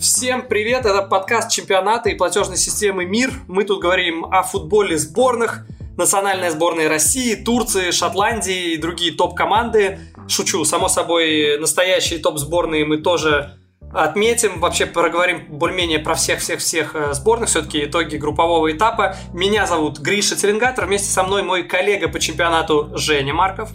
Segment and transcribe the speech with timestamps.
[0.00, 3.30] Всем привет, это подкаст чемпионата и платежной системы МИР.
[3.48, 5.66] Мы тут говорим о футболе сборных,
[5.98, 9.98] национальная сборная России, Турции, Шотландии и другие топ-команды.
[10.26, 13.58] Шучу, само собой, настоящие топ-сборные мы тоже
[13.92, 19.16] отметим, вообще проговорим более-менее про всех-всех-всех э, сборных, все-таки итоги группового этапа.
[19.32, 23.70] Меня зовут Гриша Теленгатор, вместе со мной мой коллега по чемпионату Женя Марков.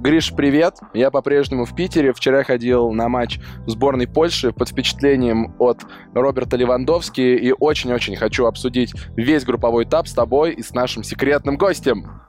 [0.00, 0.76] Гриш, привет.
[0.94, 2.12] Я по-прежнему в Питере.
[2.12, 5.80] Вчера ходил на матч сборной Польши под впечатлением от
[6.14, 11.56] Роберта Левандовски и очень-очень хочу обсудить весь групповой этап с тобой и с нашим секретным
[11.56, 12.22] гостем.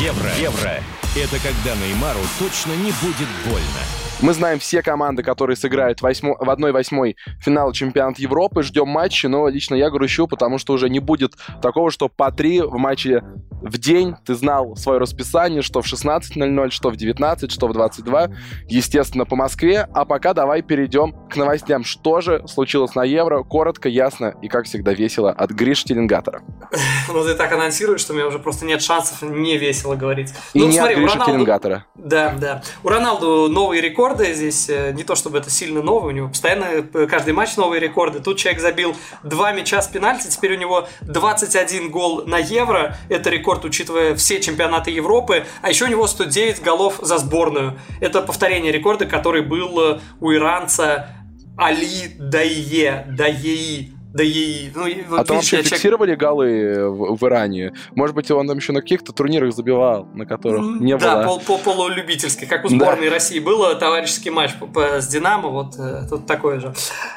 [0.00, 0.30] Евро.
[0.40, 0.70] Евро.
[1.16, 4.03] Это когда Неймару точно не будет больно.
[4.24, 8.62] Мы знаем все команды, которые сыграют в 1-8 финала чемпионата Европы.
[8.62, 12.62] Ждем матчи, но лично я грущу, потому что уже не будет такого, что по три
[12.62, 13.22] в матче
[13.60, 18.28] в день ты знал свое расписание, что в 16.00, что в 19, что в 22.
[18.66, 19.86] Естественно, по Москве.
[19.92, 21.84] А пока давай перейдем к новостям.
[21.84, 23.42] Что же случилось на Евро?
[23.42, 26.42] Коротко, ясно и, как всегда, весело от Гриш Теленгатора.
[27.06, 30.32] Ну, ты так анонсируешь, что у меня уже просто нет шансов не весело говорить.
[30.52, 31.32] И ну, не смотри, от Гриша Роналду...
[31.32, 31.86] Теленгатора.
[31.94, 32.62] Да, да.
[32.82, 36.28] У Роналду новый рекорд рекорды здесь, э, не то чтобы это сильно новое, у него
[36.28, 38.20] постоянно э, каждый матч новые рекорды.
[38.20, 43.30] Тут человек забил два мяча с пенальти, теперь у него 21 гол на Евро, это
[43.30, 47.78] рекорд, учитывая все чемпионаты Европы, а еще у него 109 голов за сборную.
[48.00, 51.08] Это повторение рекорда, который был э, у иранца
[51.56, 54.70] Али Дайе, Дайеи да и...
[54.72, 55.72] Ну, вот, а там вообще человек...
[55.72, 57.72] фиксировали голы в, в Иране?
[57.96, 61.22] Может быть, он там еще на каких-то турнирах забивал, на которых не да, было...
[61.22, 62.46] Да, пол, пол, полулюбительский.
[62.46, 63.14] Как у сборной да.
[63.14, 64.52] России было товарищеский матч
[65.00, 66.72] с Динамо, вот э, тут такое же.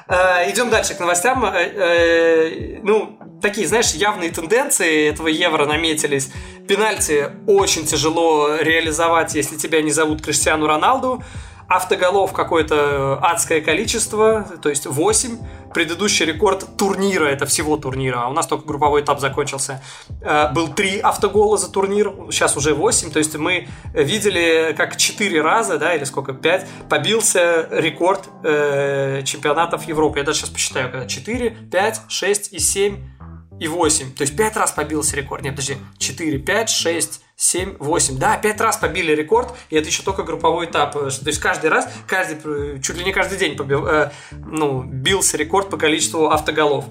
[0.08, 1.46] Э, идем дальше к новостям.
[1.46, 6.32] Э, ну, такие, знаешь, явные тенденции этого Евро наметились.
[6.68, 11.24] Пенальти очень тяжело реализовать, если тебя не зовут Криштиану Роналду.
[11.68, 15.38] Автоголов какое-то адское количество, то есть 8.
[15.74, 19.84] Предыдущий рекорд турнира, это всего турнира, а у нас только групповой этап закончился,
[20.22, 23.12] э, был 3 автогола за турнир, сейчас уже 8.
[23.12, 29.84] То есть мы видели, как 4 раза, да, или сколько, 5, побился рекорд э, чемпионатов
[29.84, 30.20] Европы.
[30.20, 32.98] Я даже сейчас посчитаю, когда 4, 5, 6 и 7
[33.60, 34.14] и 8.
[34.14, 35.44] То есть 5 раз побился рекорд.
[35.44, 38.18] Нет, подожди, 4, 5, 6, 7, 8.
[38.18, 40.94] Да, 5 раз побили рекорд, и это еще только групповой этап.
[40.94, 45.70] То есть каждый раз, каждый, чуть ли не каждый день побил, э, ну, бился рекорд
[45.70, 46.86] по количеству автоголов.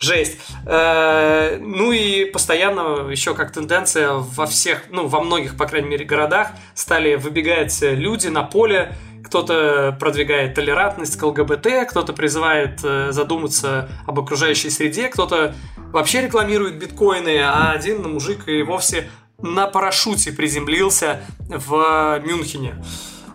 [0.00, 0.40] Жесть.
[0.66, 6.04] Э, ну и постоянно еще как тенденция во всех, ну, во многих, по крайней мере,
[6.04, 13.88] городах стали выбегать люди на поле, кто-то продвигает толерантность к ЛГБТ, кто-то призывает э, задуматься
[14.08, 15.54] об окружающей среде, кто-то
[15.92, 19.08] вообще рекламирует биткоины, а один мужик и вовсе
[19.44, 22.82] на парашюте приземлился в Мюнхене.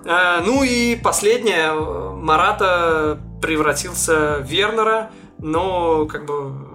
[0.05, 6.67] Э, ну и последнее, Марата превратился в Вернера, но как бы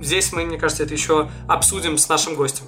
[0.00, 2.64] здесь мы, мне кажется, это еще обсудим с нашим гостем.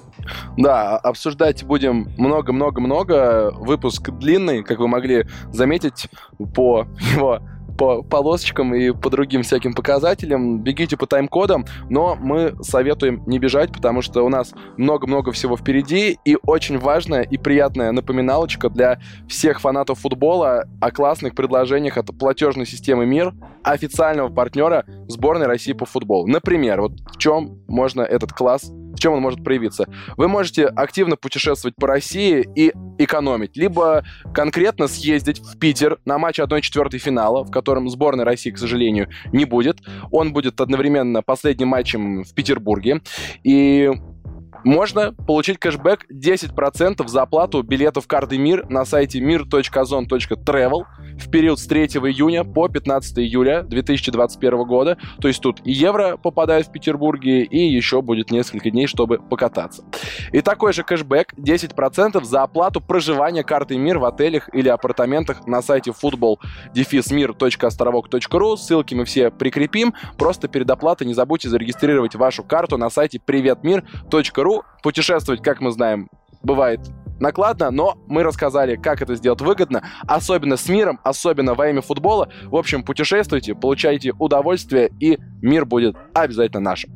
[0.57, 3.51] Да, обсуждать будем много-много-много.
[3.55, 6.07] Выпуск длинный, как вы могли заметить
[6.55, 7.41] по его
[7.77, 10.59] по полосочкам и по другим всяким показателям.
[10.59, 16.17] Бегите по тайм-кодам, но мы советуем не бежать, потому что у нас много-много всего впереди,
[16.25, 22.65] и очень важная и приятная напоминалочка для всех фанатов футбола о классных предложениях от платежной
[22.65, 23.33] системы МИР,
[23.63, 26.27] официального партнера сборной России по футболу.
[26.27, 28.71] Например, вот в чем можно этот класс
[29.03, 29.85] чем он может проявиться?
[30.15, 36.39] Вы можете активно путешествовать по России и экономить, либо конкретно съездить в Питер на матч
[36.39, 39.79] 1-4 финала, в котором сборной России, к сожалению, не будет.
[40.09, 43.01] Он будет одновременно последним матчем в Петербурге.
[43.43, 43.91] И
[44.63, 50.83] можно получить кэшбэк 10% за оплату билетов карты МИР на сайте mir.ozon.travel
[51.17, 54.97] в период с 3 июня по 15 июля 2021 года.
[55.21, 59.83] То есть тут и евро попадает в Петербурге, и еще будет несколько дней, чтобы покататься.
[60.31, 65.61] И такой же кэшбэк 10% за оплату проживания карты МИР в отелях или апартаментах на
[65.61, 66.37] сайте football
[68.57, 69.93] Ссылки мы все прикрепим.
[70.17, 74.52] Просто перед оплатой не забудьте зарегистрировать вашу карту на сайте приветмир.ру.
[74.81, 76.09] Путешествовать, как мы знаем,
[76.43, 76.79] бывает
[77.19, 82.29] накладно, но мы рассказали, как это сделать выгодно, особенно с миром, особенно во имя футбола.
[82.45, 86.91] В общем, путешествуйте, получайте удовольствие, и мир будет обязательно нашим.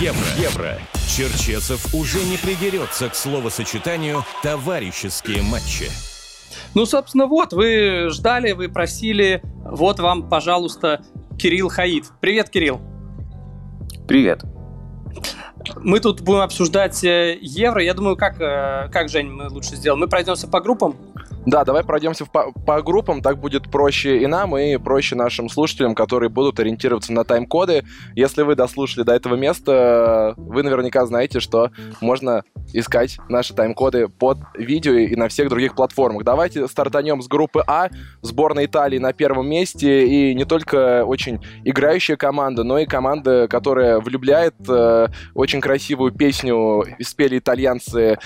[0.00, 0.18] Евро.
[0.36, 0.78] Евро.
[1.08, 5.90] Черчесов уже не придерется к словосочетанию «товарищеские матчи».
[6.74, 11.04] Ну, собственно, вот, вы ждали, вы просили, вот вам, пожалуйста,
[11.38, 12.06] Кирилл Хаид.
[12.20, 12.80] Привет, Кирилл.
[14.06, 14.44] Привет.
[15.76, 17.82] Мы тут будем обсуждать э, евро.
[17.82, 20.00] Я думаю, как, э, как Жень, мы лучше сделаем?
[20.00, 20.96] Мы пройдемся по группам?
[21.44, 25.94] Да, давай пройдемся по, по группам, так будет проще и нам, и проще нашим слушателям,
[25.94, 27.82] которые будут ориентироваться на тайм-коды.
[28.14, 32.42] Если вы дослушали до этого места, вы наверняка знаете, что можно
[32.72, 36.22] искать наши тайм-коды под видео и на всех других платформах.
[36.22, 37.88] Давайте стартанем с группы А.
[38.20, 43.98] Сборная Италии на первом месте, и не только очень играющая команда, но и команда, которая
[43.98, 44.54] влюбляет.
[44.68, 48.18] Э, очень красивую песню спели итальянцы,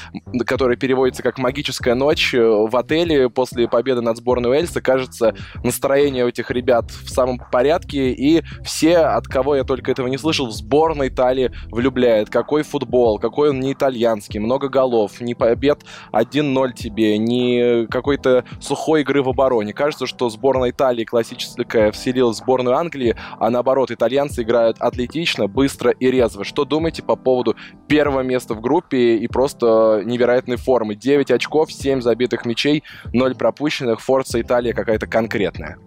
[0.47, 6.25] которая переводится как «Магическая ночь» в отеле апреле после победы над сборной Уэльса, кажется, настроение
[6.25, 10.47] у этих ребят в самом порядке, и все, от кого я только этого не слышал,
[10.47, 12.31] в сборной Италии влюбляет.
[12.31, 19.03] Какой футбол, какой он не итальянский, много голов, не побед 1-0 тебе, не какой-то сухой
[19.03, 19.73] игры в обороне.
[19.73, 25.91] Кажется, что сборная Италии классическая вселилась в сборную Англии, а наоборот, итальянцы играют атлетично, быстро
[25.91, 26.45] и резво.
[26.45, 27.57] Что думаете по поводу
[27.89, 30.95] первого места в группе и просто невероятной формы?
[30.95, 32.83] 9 очков, 7 забитых мячей,
[33.13, 35.79] ноль пропущенных, Форца Италия какая-то конкретная.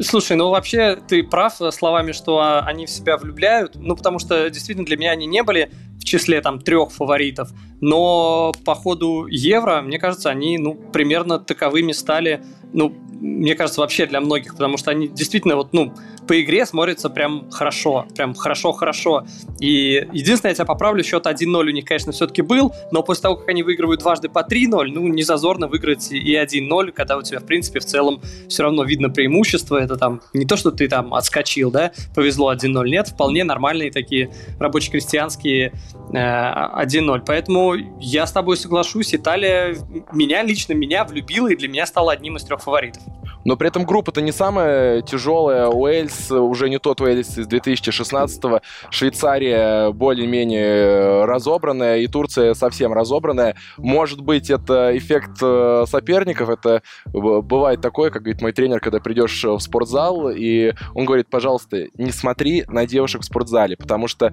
[0.00, 4.84] Слушай, ну вообще ты прав словами, что они в себя влюбляют, ну потому что действительно
[4.84, 5.70] для меня они не были
[6.04, 11.92] в числе там трех фаворитов, но по ходу Евро, мне кажется, они ну примерно таковыми
[11.92, 15.94] стали, ну мне кажется вообще для многих, потому что они действительно вот ну
[16.26, 19.26] по игре смотрится прям хорошо, прям хорошо-хорошо.
[19.60, 23.36] И единственное, я тебя поправлю, счет 1-0 у них, конечно, все-таки был, но после того,
[23.36, 27.40] как они выигрывают дважды по 3-0, ну, не зазорно выиграть и 1-0, когда у тебя,
[27.40, 29.76] в принципе, в целом все равно видно преимущество.
[29.76, 34.30] Это там не то, что ты там отскочил, да, повезло 1-0, нет, вполне нормальные такие
[34.58, 37.22] рабоче-крестьянские э, 1-0.
[37.26, 39.76] Поэтому я с тобой соглашусь, Италия
[40.12, 43.02] меня, лично меня влюбила и для меня стала одним из трех фаворитов.
[43.44, 45.68] Но при этом группа-то не самая тяжелая.
[45.68, 48.60] Уэльс уже не тот Уэльс из 2016-го.
[48.90, 53.54] Швейцария более-менее разобранная, и Турция совсем разобранная.
[53.76, 56.48] Может быть, это эффект э, соперников.
[56.48, 56.82] Это
[57.12, 62.12] бывает такое, как говорит мой тренер, когда придешь в спортзал, и он говорит, пожалуйста, не
[62.12, 64.32] смотри на девушек в спортзале, потому что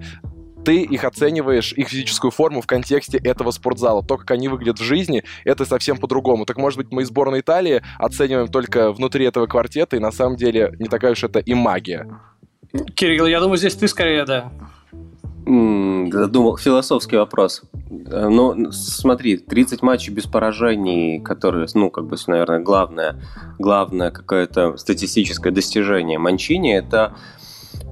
[0.64, 4.02] ты их оцениваешь, их физическую форму в контексте этого спортзала.
[4.02, 6.44] То, как они выглядят в жизни, это совсем по-другому.
[6.44, 10.36] Так, может быть, мы из сборной Италии оцениваем только внутри этого квартета, и на самом
[10.36, 12.08] деле не такая уж это и магия.
[12.94, 14.50] Кирилл, я думаю, здесь ты скорее, да.
[15.44, 17.62] Думал, философский вопрос.
[17.90, 23.20] Э, ну, смотри, 30 матчей без поражений, которые, ну, как бы, наверное, главное,
[23.58, 27.16] главное какое-то статистическое достижение Манчини, это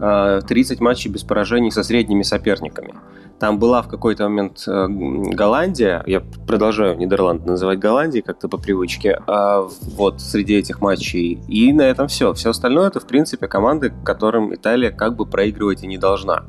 [0.00, 2.94] 30 матчей без поражений со средними соперниками.
[3.38, 9.18] Там была в какой-то момент э, Голландия, я продолжаю Нидерланды называть Голландией как-то по привычке,
[9.26, 9.66] а
[9.96, 11.40] вот среди этих матчей.
[11.48, 12.34] И на этом все.
[12.34, 16.44] Все остальное это, в принципе, команды, которым Италия как бы проигрывать и не должна.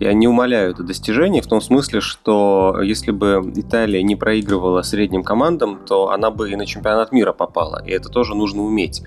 [0.00, 5.22] Я не умоляю это достижение в том смысле, что если бы Италия не проигрывала средним
[5.24, 7.82] командам, то она бы и на чемпионат мира попала.
[7.84, 9.02] И это тоже нужно уметь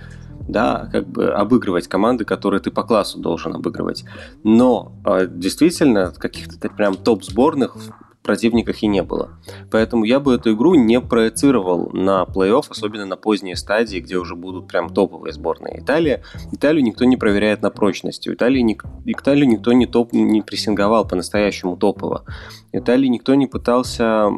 [0.47, 4.05] да, как бы обыгрывать команды, которые ты по классу должен обыгрывать.
[4.43, 7.75] Но а, действительно, каких-то прям топ-сборных
[8.23, 9.31] противниках и не было.
[9.71, 14.35] Поэтому я бы эту игру не проецировал на плей-офф, особенно на поздние стадии, где уже
[14.35, 15.79] будут прям топовые сборные.
[15.79, 18.27] Италия, Италию никто не проверяет на прочность.
[18.27, 22.23] Италии, Италию никто не, топ, не прессинговал по-настоящему топово.
[22.71, 24.29] Италии никто не пытался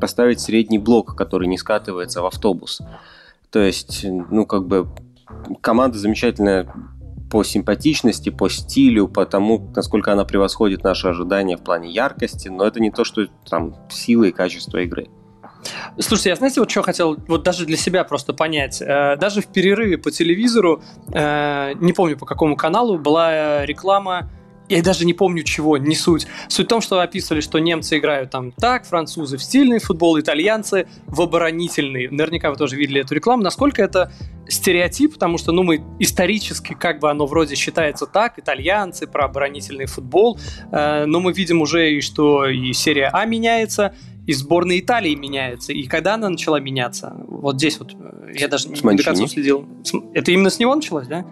[0.00, 2.80] поставить средний блок, который не скатывается в автобус.
[3.50, 4.86] То есть, ну, как бы
[5.60, 6.72] команда замечательная
[7.30, 12.64] по симпатичности, по стилю, по тому, насколько она превосходит наши ожидания в плане яркости, но
[12.64, 15.08] это не то, что там сила и качество игры.
[15.98, 18.80] Слушайте, я знаете, вот что хотел, вот даже для себя просто понять.
[18.80, 24.30] Э, даже в перерыве по телевизору, э, не помню по какому каналу, была реклама
[24.68, 26.26] я даже не помню чего, не суть.
[26.48, 30.88] Суть в том, что описывали, что немцы играют там так, французы в стильный футбол, итальянцы
[31.06, 32.08] в оборонительный.
[32.08, 33.42] Наверняка вы тоже видели эту рекламу.
[33.42, 34.12] Насколько это
[34.48, 39.86] стереотип, потому что, ну, мы исторически, как бы оно вроде считается так, итальянцы про оборонительный
[39.86, 40.38] футбол,
[40.70, 43.94] э, но мы видим уже, и что и серия А меняется,
[44.26, 45.72] и сборная Италии меняется.
[45.72, 47.14] И когда она начала меняться?
[47.28, 49.66] Вот здесь вот, э, я даже с не до конца следил.
[50.14, 51.24] Это именно с него началось, да?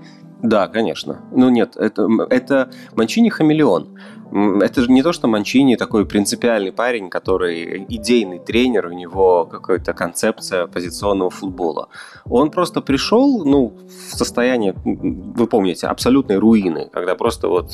[0.45, 1.23] Да, конечно.
[1.33, 3.99] Ну нет, это, это Манчини хамелеон.
[4.61, 9.95] Это же не то, что Манчини такой принципиальный парень, который идейный тренер, у него какая-то
[9.95, 11.89] концепция позиционного футбола.
[12.27, 17.71] Он просто пришел, ну, в состояние, вы помните, абсолютной руины, когда просто вот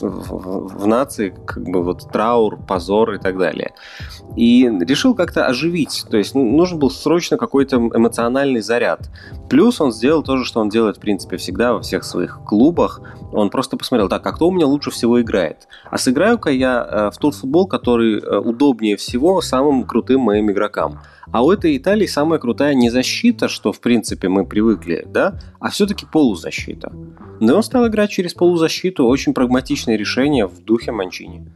[0.00, 3.74] в, нации как бы вот траур, позор и так далее.
[4.36, 9.10] И решил как-то оживить, то есть нужен был срочно какой-то эмоциональный заряд.
[9.48, 13.00] Плюс он сделал то же, что он делает, в принципе, всегда во всех своих клубах.
[13.32, 15.66] Он просто посмотрел, так, а кто у меня лучше всего играет?
[15.90, 21.00] А сыграю-ка я э, в тот футбол, который э, удобнее всего самым крутым моим игрокам.
[21.30, 25.70] А у этой Италии самая крутая не защита, что в принципе мы привыкли, да, а
[25.70, 26.92] все-таки полузащита.
[27.40, 31.52] Но он стал играть через полузащиту, очень прагматичное решение в духе Манчини.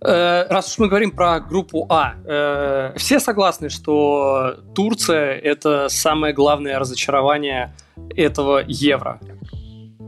[0.00, 6.32] Э, раз уж мы говорим про группу А, э, все согласны, что Турция это самое
[6.32, 7.74] главное разочарование
[8.16, 9.18] этого евро.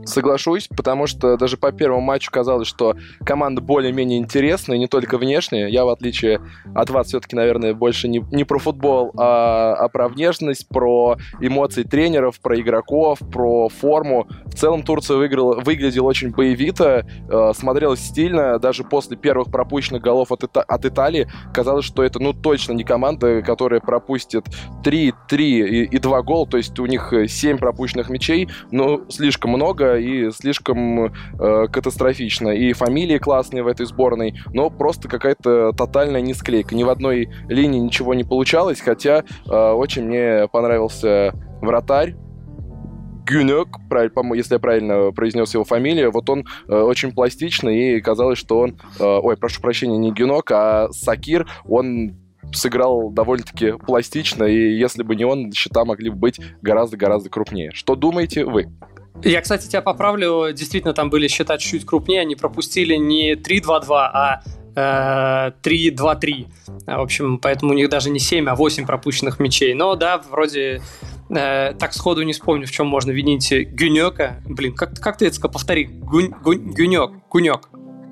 [0.05, 5.67] Соглашусь, потому что даже по первому матчу казалось, что команда более-менее интересная, не только внешняя.
[5.67, 6.41] Я, в отличие
[6.73, 11.83] от вас, все-таки, наверное, больше не, не про футбол, а, а про внешность, про эмоции
[11.83, 14.27] тренеров, про игроков, про форму.
[14.45, 18.59] В целом Турция выиграла, выглядела очень боевито, э, смотрелась стильно.
[18.59, 22.83] Даже после первых пропущенных голов от, Ита- от Италии казалось, что это ну точно не
[22.83, 24.45] команда, которая пропустит
[24.83, 26.47] 3, 3 и, и 2 гола.
[26.47, 32.49] То есть у них 7 пропущенных мячей, но слишком много и слишком э, катастрофично.
[32.49, 36.75] И фамилии классные в этой сборной, но просто какая-то тотальная несклейка.
[36.75, 42.15] Ни в одной линии ничего не получалось, хотя э, очень мне понравился вратарь,
[43.25, 43.67] Гюнек,
[44.35, 48.77] если я правильно произнес его фамилию, вот он э, очень пластичный, и казалось, что он,
[48.99, 52.17] э, ой, прошу прощения, не Гюнок, а Сакир, он
[52.53, 57.71] сыграл довольно-таки пластично, и если бы не он, счета могли бы быть гораздо-гораздо крупнее.
[57.73, 58.67] Что думаете вы?
[59.23, 60.51] Я, кстати, тебя поправлю.
[60.53, 62.21] Действительно, там были счета чуть-чуть крупнее.
[62.21, 64.41] Они пропустили не 3-2-2, а
[64.75, 66.47] 3-2-3.
[66.87, 69.73] Э, В общем, поэтому у них даже не 7, а 8 пропущенных мячей.
[69.73, 70.81] Но да, вроде
[71.29, 74.41] э, так сходу не вспомню, в чем можно винить Гюнёка.
[74.45, 75.85] Блин, как, как ты это повтори?
[75.85, 77.69] Гюнь, гюнь, гюнёк, Гюнёк.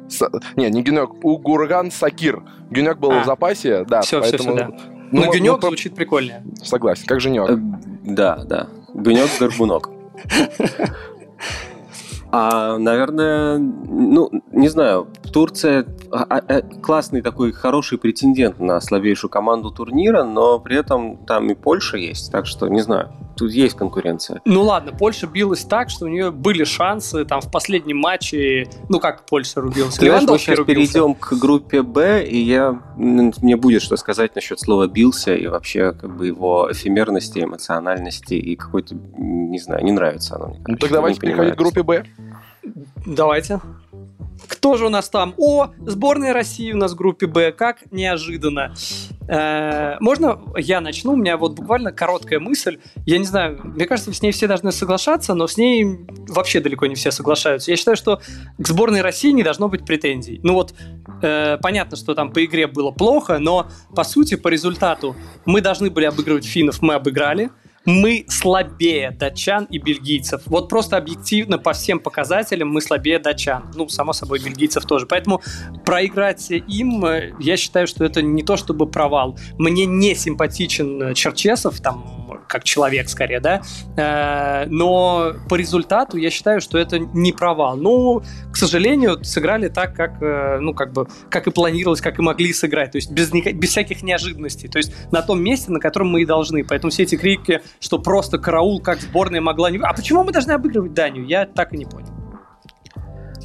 [0.09, 0.29] С...
[0.55, 2.43] Не, не Гюнёк, Угурган Сакир.
[2.71, 4.01] Гюнёк был а, в запасе, да.
[4.01, 4.55] Все, поэтому...
[4.55, 4.93] все, все, да.
[5.11, 6.43] Ну, ну Гюнёк ну, звучит прикольнее.
[6.61, 7.49] Согласен, как Женёк.
[7.49, 7.57] Э,
[8.03, 8.67] да, да.
[8.93, 9.99] Гюнёк Горбунок.
[12.31, 19.31] А, наверное, ну, не знаю, Турция а, а, а, классный такой хороший претендент на слабейшую
[19.31, 23.75] команду турнира, но при этом там и Польша есть, так что не знаю, тут есть
[23.75, 24.41] конкуренция.
[24.46, 29.00] Ну ладно, Польша билась так, что у нее были шансы там в последнем матче, ну
[29.00, 29.98] как Польша рубилась?
[29.98, 30.93] Понимаешь, мы сейчас рубился.
[30.93, 35.93] перейдем к группе Б, и я мне будет что сказать насчет слова бился и вообще
[35.93, 40.60] как бы его эфемерности, эмоциональности и какой-то, не знаю, не нравится оно мне.
[40.67, 42.05] Ну так давайте переходить к группе Б.
[43.05, 43.62] Давайте.
[44.48, 45.34] Кто же у нас там?
[45.38, 47.51] О, сборная России у нас в группе Б.
[47.51, 48.74] Как неожиданно.
[49.29, 51.13] Э, можно я начну?
[51.13, 52.79] У меня вот буквально короткая мысль.
[53.05, 55.86] Я не знаю, мне кажется, с ней все должны соглашаться, но с ней
[56.27, 57.69] вообще далеко не все соглашаются.
[57.69, 58.21] Я считаю, что
[58.57, 60.39] к сборной России не должно быть претензий.
[60.41, 60.74] Ну вот,
[61.21, 65.91] э, понятно, что там по игре было плохо, но по сути, по результату мы должны
[65.91, 67.51] были обыгрывать финнов, мы обыграли
[67.86, 70.41] мы слабее датчан и бельгийцев.
[70.45, 73.71] Вот просто объективно по всем показателям мы слабее датчан.
[73.75, 75.05] Ну, само собой, бельгийцев тоже.
[75.05, 75.41] Поэтому
[75.86, 79.38] проиграть им, э, я считаю, что это не то чтобы провал.
[79.57, 82.18] Мне не симпатичен Черчесов, там,
[82.50, 83.62] как человек скорее, да,
[83.96, 87.77] э, но по результату я считаю, что это не провал.
[87.77, 92.22] Ну, к сожалению, сыграли так, как, э, ну, как бы, как и планировалось, как и
[92.22, 96.10] могли сыграть, то есть без, без всяких неожиданностей, то есть на том месте, на котором
[96.10, 96.65] мы и должны.
[96.65, 99.77] Поэтому все эти крики, что просто караул, как сборная могла не...
[99.77, 101.25] А почему мы должны обыгрывать Данию?
[101.25, 102.28] Я так и не понял.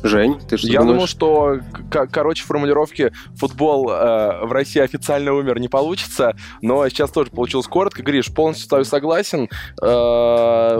[0.04, 0.94] Жень, ты что Я думаешь?
[0.94, 1.60] думал, что,
[2.10, 8.02] короче, формулировки «футбол э, в России официально умер» не получится, но сейчас тоже получилось коротко.
[8.02, 9.48] Гриш, полностью с тобой согласен.
[9.82, 10.78] Э,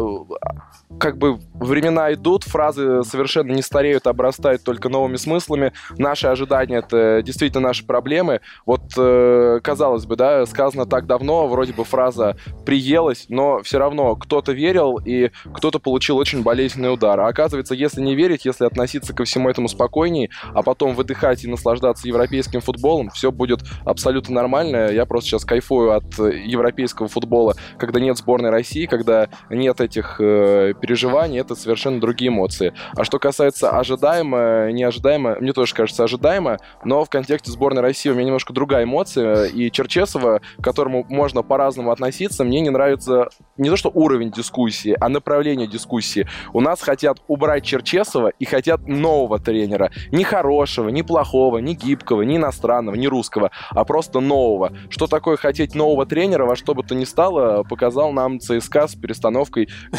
[0.98, 5.72] как бы времена идут, фразы совершенно не стареют, обрастают только новыми смыслами.
[5.98, 8.40] Наши ожидания— это действительно наши проблемы.
[8.66, 14.16] Вот, э, казалось бы, да, сказано так давно, вроде бы фраза приелась, но все равно
[14.16, 17.18] кто-то верил, и кто-то получил очень болезненный удар.
[17.20, 21.48] А оказывается, если не верить, если относиться ко всему этому спокойней, а потом выдыхать и
[21.48, 24.90] наслаждаться европейским футболом, все будет абсолютно нормально.
[24.90, 30.74] Я просто сейчас кайфую от европейского футбола, когда нет сборной России, когда нет этих э,
[30.84, 32.74] переживаний, это совершенно другие эмоции.
[32.94, 38.12] А что касается ожидаемо, неожидаемо, мне тоже кажется ожидаемо, но в контексте сборной России у
[38.12, 43.70] меня немножко другая эмоция, и Черчесова, к которому можно по-разному относиться, мне не нравится не
[43.70, 46.28] то что уровень дискуссии, а направление дискуссии.
[46.52, 49.90] У нас хотят убрать Черчесова и хотят нового тренера.
[50.12, 54.72] Не хорошего, не плохого, не гибкого, не иностранного, не русского, а просто нового.
[54.90, 58.94] Что такое хотеть нового тренера, во что бы то ни стало, показал нам ЦСКА с
[58.94, 59.70] перестановкой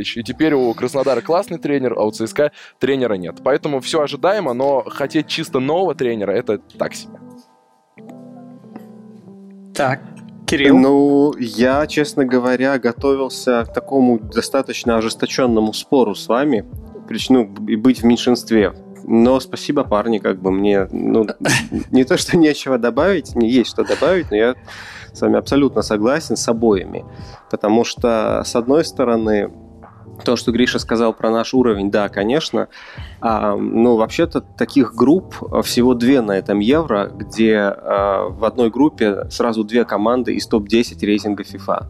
[0.00, 0.16] Гончаренко-Олич.
[0.16, 3.36] И теперь у Краснодара классный тренер, а у ЦСКА тренера нет.
[3.42, 7.18] Поэтому все ожидаемо, но хотеть чисто нового тренера, это так себе.
[9.74, 10.02] Так,
[10.46, 10.76] Кирилл?
[10.78, 16.64] Ну, я, честно говоря, готовился к такому достаточно ожесточенному спору с вами,
[17.28, 18.72] ну, и быть в меньшинстве
[19.04, 21.26] но спасибо, парни, как бы мне, ну,
[21.90, 24.54] не то, что нечего добавить, мне есть что добавить, но я
[25.12, 27.04] с вами абсолютно согласен с обоими.
[27.50, 29.50] Потому что, с одной стороны,
[30.24, 32.68] то, что Гриша сказал про наш уровень, да, конечно.
[33.20, 35.34] А, ну, вообще-то таких групп
[35.64, 41.04] всего две на этом Евро, где а, в одной группе сразу две команды из топ-10
[41.04, 41.86] рейтинга FIFA.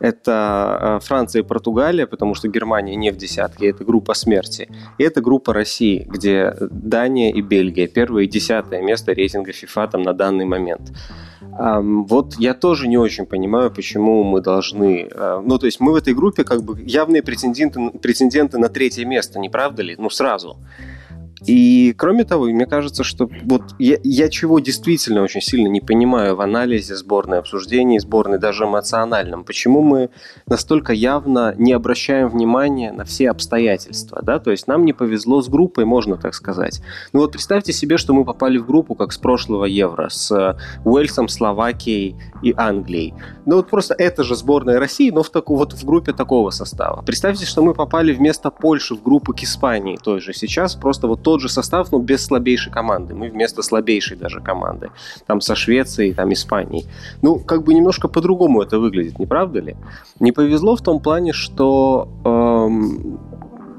[0.00, 4.68] Это а, Франция и Португалия, потому что Германия не в десятке, это группа смерти.
[4.98, 10.02] И это группа России, где Дания и Бельгия, первое и десятое место рейтинга FIFA там
[10.02, 10.92] на данный момент.
[11.58, 15.08] Вот я тоже не очень понимаю, почему мы должны...
[15.10, 19.04] Э, ну, то есть мы в этой группе как бы явные претенденты, претенденты на третье
[19.04, 19.94] место, не правда ли?
[19.98, 20.56] Ну, сразу.
[21.46, 26.36] И кроме того, мне кажется, что вот я, я чего действительно очень сильно не понимаю
[26.36, 30.10] в анализе сборной, обсуждении сборной, даже эмоциональном, почему мы
[30.46, 35.48] настолько явно не обращаем внимания на все обстоятельства, да, то есть нам не повезло с
[35.48, 36.82] группой, можно так сказать.
[37.12, 41.28] Ну вот представьте себе, что мы попали в группу, как с прошлого Евро, с Уэльсом,
[41.28, 43.14] Словакией и Англией.
[43.46, 47.02] Ну вот просто это же сборная России, но в, таку, вот в группе такого состава.
[47.02, 51.22] Представьте, что мы попали вместо Польши в группу к Испании той же сейчас, просто вот
[51.32, 53.14] тот же состав, но без слабейшей команды.
[53.14, 54.90] Мы вместо слабейшей даже команды.
[55.26, 56.84] Там со Швецией, там Испанией.
[57.22, 59.76] Ну, как бы немножко по-другому это выглядит, не правда ли?
[60.20, 63.18] Не повезло в том плане, что эм,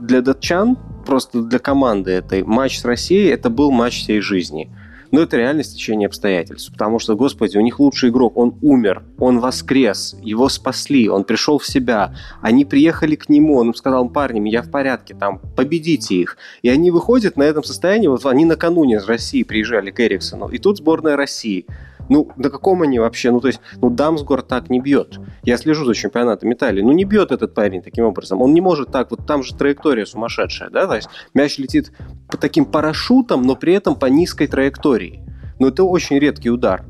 [0.01, 4.69] для датчан, просто для команды этой, матч с Россией это был матч всей жизни–
[5.13, 6.71] но это реально стечение обстоятельств.
[6.71, 11.59] Потому что, господи, у них лучший игрок, он умер, он воскрес, его спасли, он пришел
[11.59, 12.15] в себя.
[12.41, 16.37] Они приехали к нему, он им сказал, парни, я в порядке, там, победите их.
[16.63, 20.57] И они выходят на этом состоянии, вот они накануне из России приезжали к Эриксону, и
[20.57, 21.67] тут сборная России–
[22.09, 23.31] ну, на каком они вообще?
[23.31, 25.19] Ну, то есть, ну, Дамсгор так не бьет.
[25.43, 26.81] Я слежу за чемпионатом Италии.
[26.81, 28.41] Ну, не бьет этот парень таким образом.
[28.41, 31.91] Он не может так, вот там же траектория сумасшедшая, да, то есть мяч летит
[32.29, 35.21] по таким парашютам, но при этом по низкой траектории.
[35.59, 36.83] Но это очень редкий удар.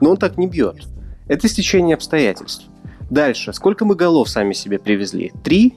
[0.00, 0.76] Но он так не бьет.
[1.28, 2.66] Это стечение обстоятельств.
[3.08, 3.52] Дальше.
[3.52, 5.32] Сколько мы голов сами себе привезли?
[5.42, 5.74] Три?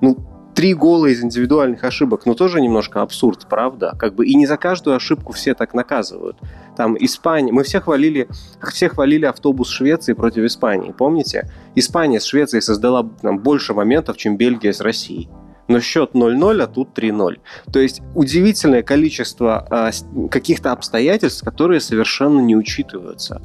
[0.00, 0.16] Ну,
[0.54, 3.94] три гола из индивидуальных ошибок, ну тоже немножко абсурд, правда?
[3.98, 6.36] Как бы и не за каждую ошибку все так наказывают.
[6.76, 8.28] Там Испания, мы все хвалили,
[8.70, 11.50] все хвалили автобус Швеции против Испании, помните?
[11.74, 15.28] Испания с Швецией создала там, больше моментов, чем Бельгия с Россией.
[15.68, 17.38] Но счет 0-0, а тут 3-0.
[17.72, 23.40] То есть удивительное количество э, каких-то обстоятельств, которые совершенно не учитываются.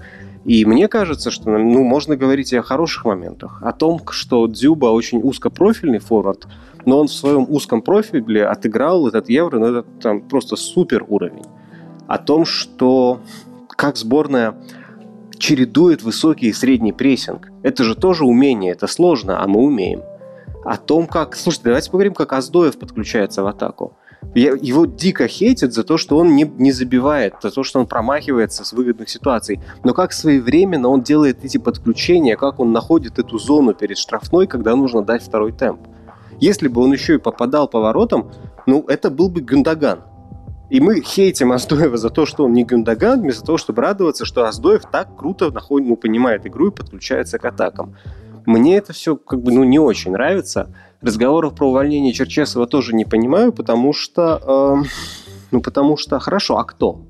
[0.48, 3.62] И мне кажется, что ну, можно говорить и о хороших моментах.
[3.62, 6.48] О том, что Дзюба очень узкопрофильный форвард,
[6.86, 11.46] но он в своем узком профиле отыграл этот Евро, ну это там просто супер уровень.
[12.08, 13.20] О том, что
[13.70, 14.56] как сборная
[15.38, 17.52] чередует высокий и средний прессинг.
[17.64, 20.02] Это же тоже умение, это сложно, а мы умеем.
[20.66, 21.36] О том, как...
[21.36, 23.94] Слушайте, давайте поговорим, как Аздоев подключается в атаку.
[24.34, 28.66] Его дико хейтят за то, что он не, не забивает, за то, что он промахивается
[28.66, 29.62] с выгодных ситуаций.
[29.84, 34.76] Но как своевременно он делает эти подключения, как он находит эту зону перед штрафной, когда
[34.76, 35.82] нужно дать второй темп.
[36.40, 38.32] Если бы он еще и попадал поворотом,
[38.66, 40.02] ну, это был бы Гюндаган.
[40.70, 44.46] И мы хейтим Аздоева за то, что он не Гюндаган, вместо того, чтобы радоваться, что
[44.46, 47.96] Аздоев так круто находит, ну, понимает игру и подключается к атакам.
[48.46, 50.74] Мне это все как бы ну, не очень нравится.
[51.02, 54.84] Разговоров про увольнение Черчесова тоже не понимаю, потому что...
[54.84, 54.88] Э,
[55.52, 56.20] ну, потому что...
[56.20, 57.02] Хорошо, а кто?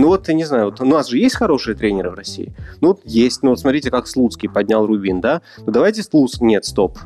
[0.00, 2.54] Ну вот, я не знаю, вот у нас же есть хорошие тренеры в России?
[2.80, 5.42] Ну вот есть, ну вот смотрите, как Слуцкий поднял Рубин, да?
[5.58, 6.40] Ну давайте Слуц...
[6.40, 6.98] Нет, стоп.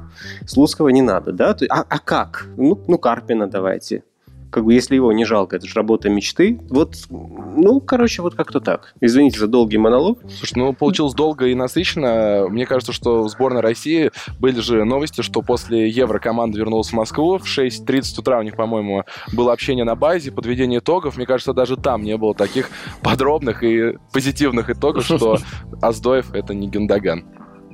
[0.47, 1.57] Слуцкого не надо, да?
[1.71, 2.47] А, а как?
[2.57, 4.05] Ну, ну Карпина давайте
[4.55, 6.61] как бы если его не жалко, это же работа мечты.
[6.71, 8.95] Вот, ну, короче, вот как-то так.
[9.01, 10.21] Извините за долгий монолог.
[10.31, 12.47] Слушай, ну, получилось долго и насыщенно.
[12.49, 16.93] Мне кажется, что в сборной России были же новости, что после Евро команда вернулась в
[16.93, 17.39] Москву.
[17.39, 21.17] В 6.30 утра у них, по-моему, было общение на базе, подведение итогов.
[21.17, 22.71] Мне кажется, даже там не было таких
[23.03, 25.39] подробных и позитивных итогов, что
[25.83, 27.25] Аздоев— это не Гендаган.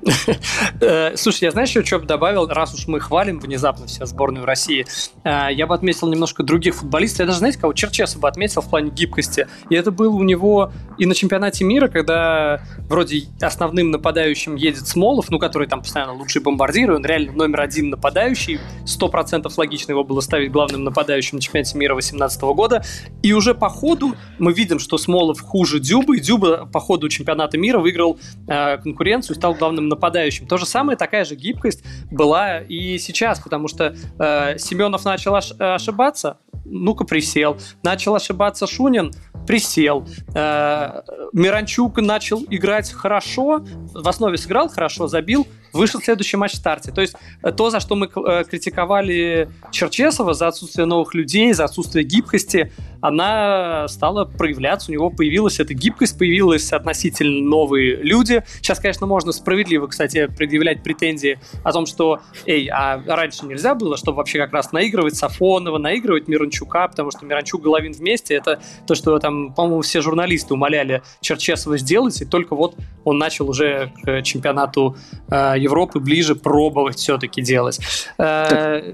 [0.80, 4.46] Э, слушай, я знаешь, еще что бы добавил, раз уж мы хвалим внезапно вся сборную
[4.46, 4.86] России,
[5.24, 7.20] э, я бы отметил немножко других футболистов.
[7.20, 9.46] Я даже, знаете, кого Черчесова бы отметил в плане гибкости.
[9.68, 15.30] И это было у него и на чемпионате мира, когда вроде основным нападающим едет Смолов,
[15.30, 18.58] ну, который там постоянно лучший бомбардир, он реально номер один нападающий.
[18.86, 22.82] Сто процентов логично его было ставить главным нападающим на чемпионате мира 2018 года.
[23.22, 27.58] И уже по ходу мы видим, что Смолов хуже Дюбы, и Дюба по ходу чемпионата
[27.58, 30.46] мира выиграл э, конкуренцию и стал главным нападающим.
[30.46, 35.56] То же самое, такая же гибкость была и сейчас, потому что э, Семенов начал ош-
[35.60, 37.58] ошибаться, ну-ка присел.
[37.82, 39.12] Начал ошибаться Шунин,
[39.46, 40.06] присел.
[40.34, 46.92] Э, Миранчук начал играть хорошо, в основе сыграл хорошо, забил, вышел следующий матч в старте.
[46.92, 51.64] То есть э, то, за что мы э, критиковали Черчесова, за отсутствие новых людей, за
[51.64, 58.44] отсутствие гибкости, она стала проявляться, у него появилась эта гибкость, появилась относительно новые люди.
[58.56, 63.96] Сейчас, конечно, можно справедливо, кстати, предъявлять претензии о том, что, эй, а раньше нельзя было,
[63.96, 68.94] чтобы вообще как раз наигрывать Сафонова, наигрывать Миранчука, потому что Миранчук, Головин вместе, это то,
[68.94, 74.22] что там, по-моему, все журналисты умоляли Черчесова сделать, и только вот он начал уже к
[74.22, 74.96] чемпионату
[75.30, 77.80] э, Европы ближе пробовать все-таки делать.
[78.18, 78.92] Э,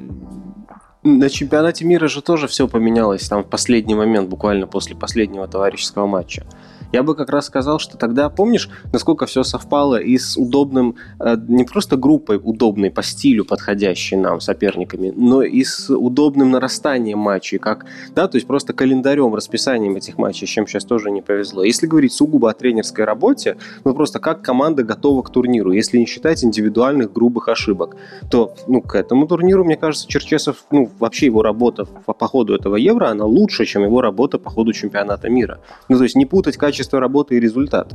[1.02, 6.06] на чемпионате мира же тоже все поменялось там в последний момент, буквально после последнего товарищеского
[6.06, 6.44] матча.
[6.92, 11.36] Я бы как раз сказал, что тогда, помнишь, насколько все совпало и с удобным, э,
[11.48, 17.58] не просто группой удобной по стилю, подходящей нам соперниками, но и с удобным нарастанием матчей,
[17.58, 21.64] как, да, то есть просто календарем, расписанием этих матчей, чем сейчас тоже не повезло.
[21.64, 26.06] Если говорить сугубо о тренерской работе, ну просто как команда готова к турниру, если не
[26.06, 27.96] считать индивидуальных грубых ошибок,
[28.30, 32.54] то, ну, к этому турниру, мне кажется, Черчесов, ну, вообще его работа по, по ходу
[32.54, 35.60] этого Евро, она лучше, чем его работа по ходу чемпионата мира.
[35.88, 37.94] Ну, то есть не путать качество качество работы и результат.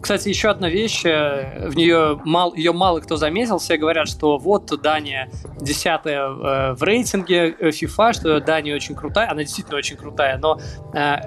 [0.00, 4.36] Кстати, еще одна вещь, э, в нее мало, ее мало кто заметил, все говорят, что
[4.36, 9.96] вот Дания десятая э, в рейтинге э, FIFA, что Дания очень крутая, она действительно очень
[9.96, 10.58] крутая, но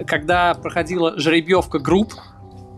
[0.06, 2.14] когда проходила жеребьевка групп,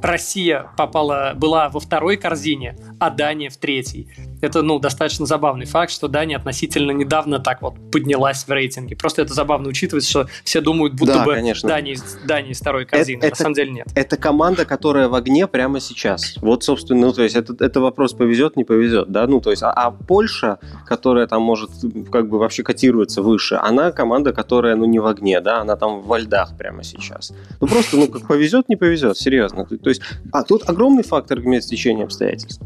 [0.01, 4.07] Россия попала, была во второй корзине, а Дания в третьей.
[4.45, 8.95] Это, ну, достаточно забавный факт, что Дания относительно недавно так вот поднялась в рейтинге.
[8.95, 11.69] Просто это забавно учитывать, что все думают, будто да, бы конечно.
[11.69, 13.19] Дания, Дания из второй корзины.
[13.19, 13.87] Это, На самом деле нет.
[13.95, 16.37] Это команда, которая в огне прямо сейчас.
[16.41, 19.63] Вот, собственно, ну, то есть это, это вопрос повезет, не повезет, да, ну, то есть,
[19.63, 21.69] а, а Польша, которая там может
[22.11, 26.01] как бы вообще котируется выше, она команда, которая, ну, не в огне, да, она там
[26.01, 27.33] во льдах прямо сейчас.
[27.59, 29.65] Ну, просто, ну, как повезет, не повезет, серьезно.
[29.65, 32.61] То есть, а тут огромный фактор имеет течение обстоятельств.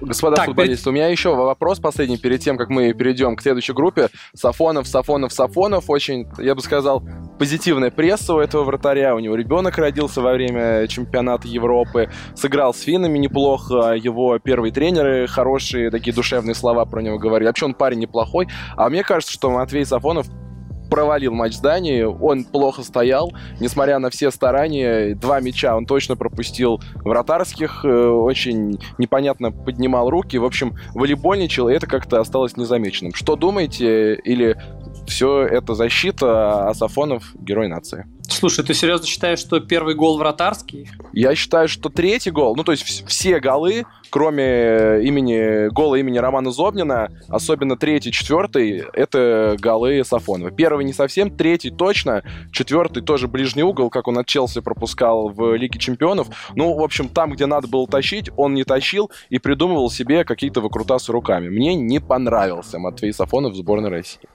[0.00, 0.86] Господа так, футболисты, перед...
[0.86, 4.08] у меня еще вопрос последний перед тем, как мы перейдем к следующей группе.
[4.34, 5.84] Сафонов, Сафонов, Сафонов.
[5.88, 7.02] Очень, я бы сказал,
[7.38, 9.14] позитивная пресса у этого вратаря.
[9.14, 12.10] У него ребенок родился во время чемпионата Европы.
[12.34, 13.94] Сыграл с финнами неплохо.
[13.94, 17.48] Его первые тренеры хорошие, такие душевные слова про него говорили.
[17.48, 18.48] Вообще он парень неплохой.
[18.76, 20.26] А мне кажется, что Матвей Сафонов
[20.90, 26.16] провалил матч с Данией, он плохо стоял, несмотря на все старания, два мяча он точно
[26.16, 33.14] пропустил вратарских, э, очень непонятно поднимал руки, в общем, волейбольничал, и это как-то осталось незамеченным.
[33.14, 34.56] Что думаете, или
[35.06, 38.06] все это защита, а Сафонов герой нации?
[38.28, 40.90] Слушай, ты серьезно считаешь, что первый гол вратарский?
[41.12, 46.50] Я считаю, что третий гол, ну то есть все голы, кроме имени гола имени Романа
[46.50, 50.50] Зобнина, особенно третий, четвертый, это голы Сафонова.
[50.50, 55.54] Первый не совсем, третий точно, четвертый тоже ближний угол, как он от Челси пропускал в
[55.54, 56.28] Лиге Чемпионов.
[56.56, 60.60] Ну, в общем, там, где надо было тащить, он не тащил и придумывал себе какие-то
[60.60, 61.48] выкрутасы руками.
[61.48, 64.28] Мне не понравился Матвей Сафонов в сборной России.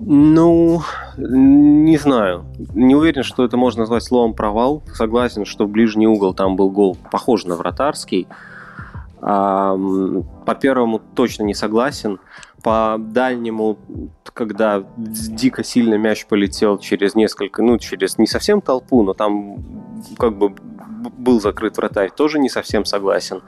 [0.00, 0.82] Ну,
[1.16, 2.44] не знаю.
[2.74, 4.82] Не уверен, что это можно назвать словом провал.
[4.94, 8.28] Согласен, что ближний угол там был гол похож на вратарский.
[9.20, 12.20] По первому точно не согласен.
[12.62, 13.78] По дальнему,
[14.32, 19.56] когда дико сильно мяч полетел через несколько, ну, через не совсем толпу, но там
[20.18, 20.54] как бы
[21.16, 23.42] был закрыт вратарь, тоже не совсем согласен.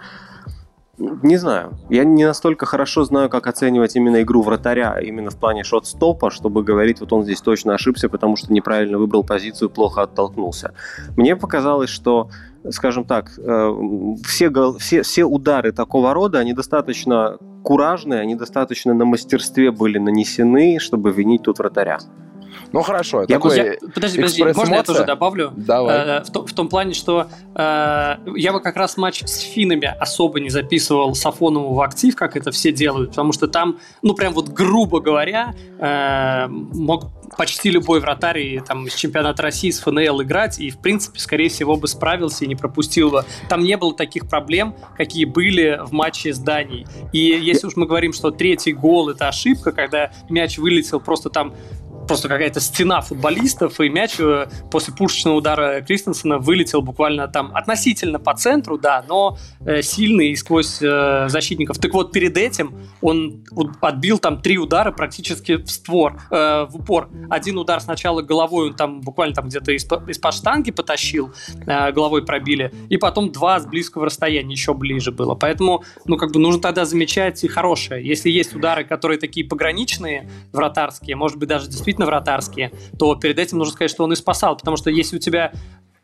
[1.01, 1.79] Не знаю.
[1.89, 6.63] Я не настолько хорошо знаю, как оценивать именно игру вратаря, именно в плане шот-стопа, чтобы
[6.63, 10.75] говорить, вот он здесь точно ошибся, потому что неправильно выбрал позицию, плохо оттолкнулся.
[11.17, 12.29] Мне показалось, что,
[12.69, 13.75] скажем так, э,
[14.27, 20.79] все, все, все удары такого рода, они достаточно куражные, они достаточно на мастерстве были нанесены,
[20.79, 21.99] чтобы винить тут вратаря.
[22.73, 25.53] Ну хорошо, я такой я, Подожди, подожди, можно я тоже добавлю?
[25.57, 25.97] Давай.
[25.97, 29.95] Э, в, том, в том плане, что э, я бы как раз матч с финами
[29.99, 34.33] особо не записывал Сафонову в актив, как это все делают, потому что там, ну прям
[34.33, 40.23] вот грубо говоря, э, мог почти любой вратарь и, там, из чемпионата России, с ФНЛ
[40.23, 43.25] играть, и, в принципе, скорее всего, бы справился и не пропустил бы.
[43.49, 46.87] Там не было таких проблем, какие были в матче с Данией.
[47.13, 51.55] И если уж мы говорим, что третий гол– это ошибка, когда мяч вылетел просто там
[52.11, 58.19] просто какая-то стена футболистов, и мяч э, после пушечного удара Кристенсена вылетел буквально там относительно
[58.19, 61.79] по центру, да, но э, сильный и сквозь э, защитников.
[61.79, 63.45] Так вот, перед этим он
[63.81, 67.11] отбил там три удара практически в створ, э, в упор.
[67.29, 71.33] Один удар сначала головой, он там буквально там где-то из-под, штанги потащил,
[71.65, 75.37] э, головой пробили, и потом два с близкого расстояния, еще ближе было.
[75.37, 78.05] Поэтому, ну, как бы нужно тогда замечать и хорошее.
[78.05, 83.59] Если есть удары, которые такие пограничные, вратарские, может быть, даже действительно вратарские, то перед этим
[83.59, 85.53] нужно сказать, что он и спасал, потому что если у тебя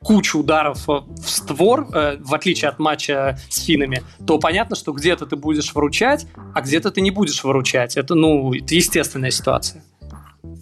[0.00, 5.26] кучу ударов в створ, э, в отличие от матча с финами, то понятно, что где-то
[5.26, 7.96] ты будешь выручать, а где-то ты не будешь выручать.
[7.96, 9.82] Это, ну, это естественная ситуация.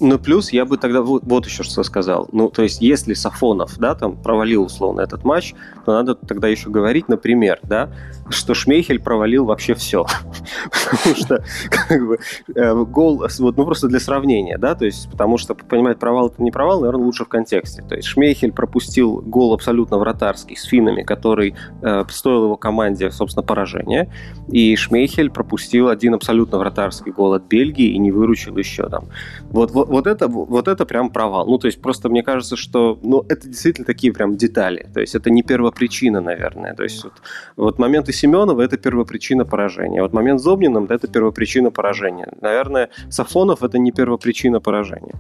[0.01, 2.29] Ну, плюс я бы тогда вот, вот еще что сказал.
[2.33, 5.55] Ну, то есть, если Сафонов, да, там провалил условно этот матч,
[5.85, 7.91] то надо тогда еще говорить, например, да,
[8.29, 10.07] что Шмейхель провалил вообще все.
[10.93, 12.19] Потому что, как бы,
[12.55, 16.43] э, гол, вот, ну, просто для сравнения, да, то есть, потому что понимать, провал это
[16.43, 17.83] не провал, наверное, лучше в контексте.
[17.83, 23.45] То есть, Шмейхель пропустил гол абсолютно вратарский с финами, который э, стоил его команде, собственно,
[23.45, 24.11] поражения,
[24.49, 29.05] и Шмейхель пропустил один абсолютно вратарский гол от Бельгии и не выручил еще там.
[29.51, 31.47] Вот, вот, вот, это, вот это прям провал.
[31.47, 34.89] Ну, то есть, просто мне кажется, что, ну, это действительно такие прям детали.
[34.93, 36.75] То есть, это не первопричина, наверное.
[36.75, 37.13] То есть, вот,
[37.57, 40.03] вот моменты Семенова– это первопричина поражения.
[40.03, 42.29] Вот момент с Зобниным– это первопричина поражения.
[42.41, 45.15] Наверное, Сафонов– это не первопричина поражения.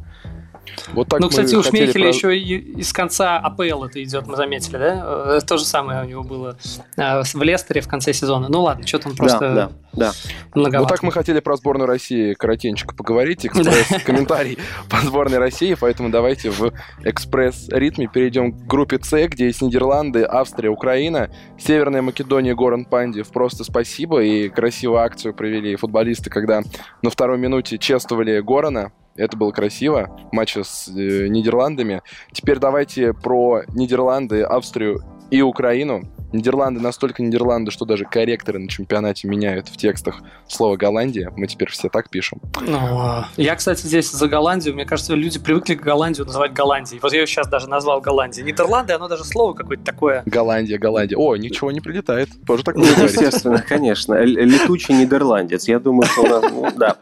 [0.92, 2.08] Вот так ну, кстати, у Шмейхеля про...
[2.08, 5.36] еще и из конца АПЛ это идет, мы заметили, да?
[5.36, 6.56] Э, то же самое у него было
[6.96, 8.48] э, в Лестере в конце сезона.
[8.48, 10.12] Ну ладно, что там просто да, да, да.
[10.54, 10.80] многовато.
[10.80, 16.50] Вот так мы хотели про сборную России коротенько поговорить, экспресс-комментарий по сборной России, поэтому давайте
[16.50, 16.72] в
[17.02, 23.28] экспресс-ритме перейдем к группе С, где есть Нидерланды, Австрия, Украина, Северная Македония, Горан Пандев.
[23.28, 26.62] Просто спасибо и красивую акцию провели футболисты, когда
[27.02, 30.16] на второй минуте чествовали Горана, это было красиво.
[30.32, 32.02] Матч с э, Нидерландами.
[32.32, 36.02] Теперь давайте про Нидерланды, Австрию и Украину.
[36.34, 40.16] Нидерланды настолько Нидерланды, что даже корректоры на чемпионате меняют в текстах
[40.48, 41.32] слово Голландия.
[41.36, 42.40] Мы теперь все так пишем.
[42.60, 44.74] Ну, я, кстати, здесь за Голландию.
[44.74, 47.00] Мне кажется, люди привыкли к Голландию называть Голландией.
[47.00, 48.44] Вот я ее сейчас даже назвал Голландией.
[48.44, 50.22] Нидерланды, оно даже слово какое-то такое.
[50.26, 51.16] Голландия, Голландия.
[51.16, 52.28] О, ничего не прилетает.
[52.46, 54.14] Тоже так ну, Естественно, конечно.
[54.24, 55.68] Летучий нидерландец.
[55.68, 56.96] Я думаю, что у нас, ну, да.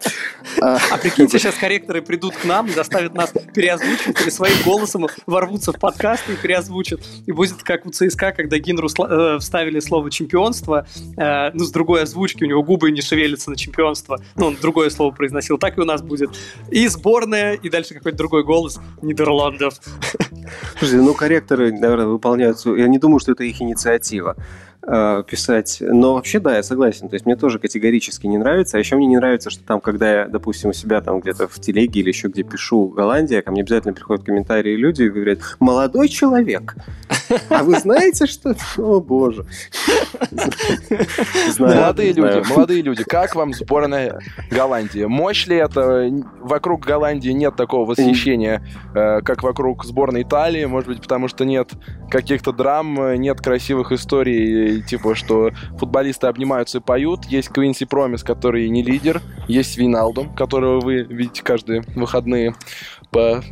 [0.61, 5.73] А прикиньте, сейчас корректоры придут к нам и заставят нас переозвучивать или своим голосом ворвутся
[5.73, 7.01] в подкаст и переозвучат.
[7.27, 8.89] И будет как у ЦСКА, когда Гинру
[9.23, 13.57] Э, вставили слово чемпионство, э, ну, с другой озвучки, у него губы не шевелятся на
[13.57, 16.31] чемпионство, ну, он другое слово произносил, так и у нас будет.
[16.71, 19.75] И сборная, и дальше какой-то другой голос Нидерландов.
[20.79, 22.65] Слушайте, ну, корректоры, наверное, выполняют...
[22.65, 24.37] Я не думаю, что это их инициатива.
[24.85, 25.79] Э, писать.
[25.81, 27.09] Но вообще, да, я согласен.
[27.09, 28.77] То есть мне тоже категорически не нравится.
[28.77, 31.61] А еще мне не нравится, что там, когда я, допустим, у себя там где-то в
[31.61, 36.09] телеге или еще где пишу Голландия, ко мне обязательно приходят комментарии люди и говорят, молодой
[36.09, 36.75] человек,
[37.49, 38.57] а вы знаете, что...
[38.77, 39.47] О, боже.
[41.59, 44.19] Молодые люди, молодые люди, как вам сборная
[44.51, 45.05] Голландии?
[45.05, 46.11] Мощь ли это?
[46.41, 48.63] Вокруг Голландии нет такого восхищения,
[48.95, 51.71] э, как вокруг сборной Италии, может быть, потому что нет
[52.11, 57.25] каких-то драм, нет красивых историй типа, что футболисты обнимаются и поют.
[57.27, 59.21] Есть Квинси Промис, который не лидер.
[59.49, 62.55] Есть Виналдум, которого вы видите каждые выходные
[63.11, 63.43] по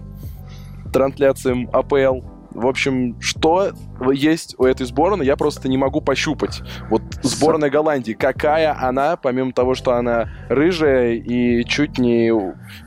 [0.92, 2.20] трансляциям АПЛ.
[2.52, 3.70] В общем, что
[4.12, 6.62] есть у этой сборной, я просто не могу пощупать.
[6.88, 12.32] Вот сборная Голландии, какая она, помимо того, что она рыжая и чуть не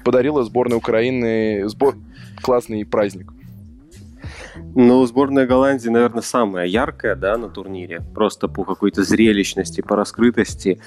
[0.03, 1.95] подарила сборной Украины сбор...
[2.41, 3.31] классный праздник.
[4.75, 8.01] Ну, сборная Голландии, наверное, самая яркая, да, на турнире.
[8.15, 10.79] Просто по какой-то зрелищности, по раскрытости.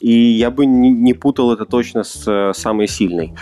[0.00, 3.34] И я бы не, не путал это точно с э, самой сильной.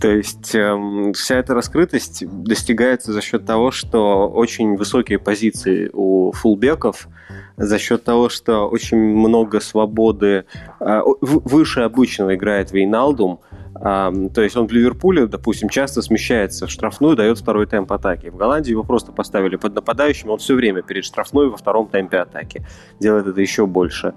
[0.00, 6.32] То есть э, вся эта раскрытость достигается за счет того, что очень высокие позиции у
[6.32, 7.08] фулбеков,
[7.56, 10.44] за счет того, что очень много свободы,
[10.80, 13.40] э, выше обычного играет Вейналдум,
[13.82, 18.28] то есть он в Ливерпуле, допустим, часто смещается в штрафную, дает второй темп атаки.
[18.28, 22.18] В Голландии его просто поставили под нападающим, он все время перед штрафной во втором темпе
[22.18, 22.64] атаки.
[23.00, 24.14] Делает это еще больше.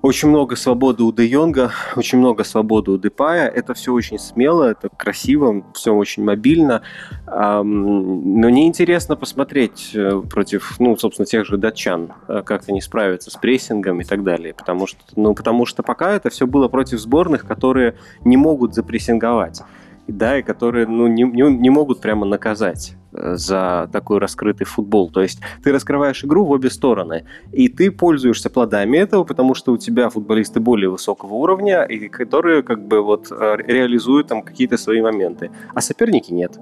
[0.00, 3.48] Очень много свободы у Де Йонга, очень много свободы у Депая.
[3.48, 6.82] Это все очень смело, это красиво, все очень мобильно.
[7.26, 13.30] Но мне интересно посмотреть э, против, ну, собственно, тех же датчан, э, как они справятся
[13.32, 14.54] с прессингом и так далее.
[14.54, 19.62] Потому что, ну, потому что пока это все было против сборных, которые не могут запрессинговать
[20.08, 25.10] да, и которые ну, не, не, не могут прямо наказать за такой раскрытый футбол.
[25.10, 29.72] То есть ты раскрываешь игру в обе стороны, и ты пользуешься плодами этого, потому что
[29.72, 34.76] у тебя футболисты более высокого уровня, и которые как бы вот э, реализуют там какие-то
[34.76, 36.58] свои моменты, а соперники нет.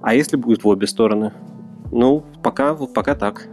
[0.00, 1.32] А если будет в обе стороны?
[1.90, 3.48] Ну, пока, вот пока так.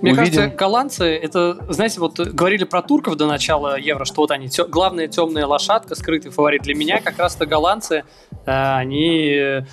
[0.00, 0.16] Мне Увидим.
[0.16, 4.66] кажется, голландцы, это, знаете, вот говорили про турков до начала Евро, что вот они, тё,
[4.66, 6.62] главная темная лошадка, скрытый фаворит.
[6.62, 8.04] Для меня как раз-то голландцы,
[8.44, 9.64] э, они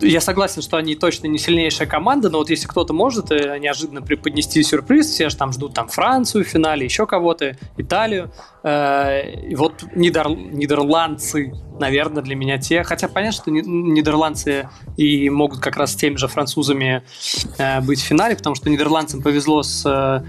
[0.00, 4.00] я согласен, что они точно не сильнейшая команда, но вот если кто-то может э, неожиданно
[4.00, 8.32] преподнести сюрприз, все же там ждут там Францию в финале, еще кого-то, Италию.
[8.62, 10.28] Э, и вот Нидер...
[10.28, 12.82] нидерландцы, наверное, для меня те.
[12.84, 17.02] Хотя понятно, что нидерландцы и могут как раз с теми же французами
[17.58, 20.24] э, быть в финале, потому что нидерландцам повезло с...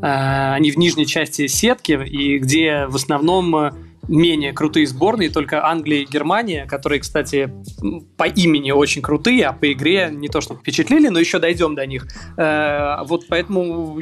[0.00, 3.72] Они в нижней части сетки, и где в основном
[4.08, 7.52] менее крутые сборные, только Англия и Германия, которые, кстати,
[8.16, 11.86] по имени очень крутые, а по игре не то что впечатлили, но еще дойдем до
[11.86, 12.06] них.
[12.36, 14.00] Э, вот поэтому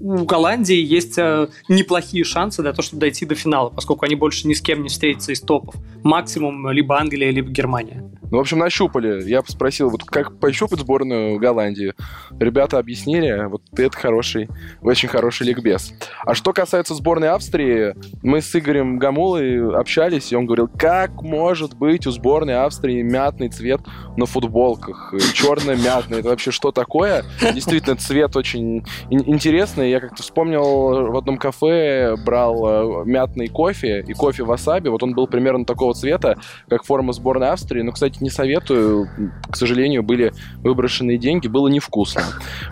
[0.00, 4.46] у Голландии есть э, неплохие шансы для того, чтобы дойти до финала, поскольку они больше
[4.48, 5.74] ни с кем не встретятся из топов.
[6.02, 8.04] Максимум либо Англия, либо Германия.
[8.34, 9.22] Ну, в общем, нащупали.
[9.30, 11.94] Я спросил, вот как пощупать сборную Голландии?
[12.40, 14.48] Ребята объяснили, вот это хороший,
[14.82, 15.92] очень хороший ликбез.
[16.26, 17.94] А что касается сборной Австрии,
[18.24, 23.50] мы с Игорем Гамулой общались, и он говорил, как может быть у сборной Австрии мятный
[23.50, 23.82] цвет
[24.16, 25.14] на футболках?
[25.32, 27.24] Черно-мятный, это вообще что такое?
[27.40, 29.90] Действительно, цвет очень интересный.
[29.92, 34.88] Я как-то вспомнил, в одном кафе брал э, мятный кофе и кофе васаби.
[34.88, 36.36] Вот он был примерно такого цвета,
[36.68, 37.82] как форма сборной Австрии.
[37.82, 39.08] Но, кстати, не советую.
[39.48, 42.22] К сожалению, были выброшенные деньги, было невкусно.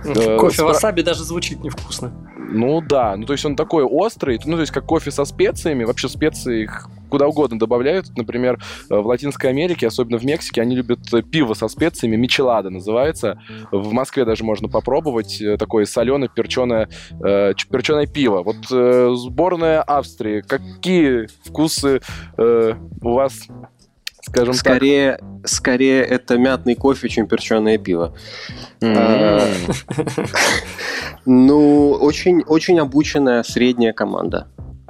[0.04, 2.12] Э, кофе васаби даже звучит невкусно.
[2.54, 5.84] Ну да, ну то есть он такой острый, ну то есть как кофе со специями,
[5.84, 6.68] вообще специи
[7.08, 8.06] куда угодно добавляют.
[8.16, 13.38] Например, э, в Латинской Америке, особенно в Мексике, они любят пиво со специями, мичелада называется.
[13.70, 16.88] В Москве даже можно попробовать э, такое соленое перченое,
[17.22, 18.42] э, перченое пиво.
[18.42, 22.00] Вот э, сборная Австрии, какие вкусы
[22.38, 23.46] э, у вас
[24.22, 25.48] скажем скорее, так.
[25.48, 28.14] Скорее это мятный кофе, чем перченое пиво.
[28.82, 29.46] А,
[31.26, 34.48] ну, очень, очень обученная средняя команда.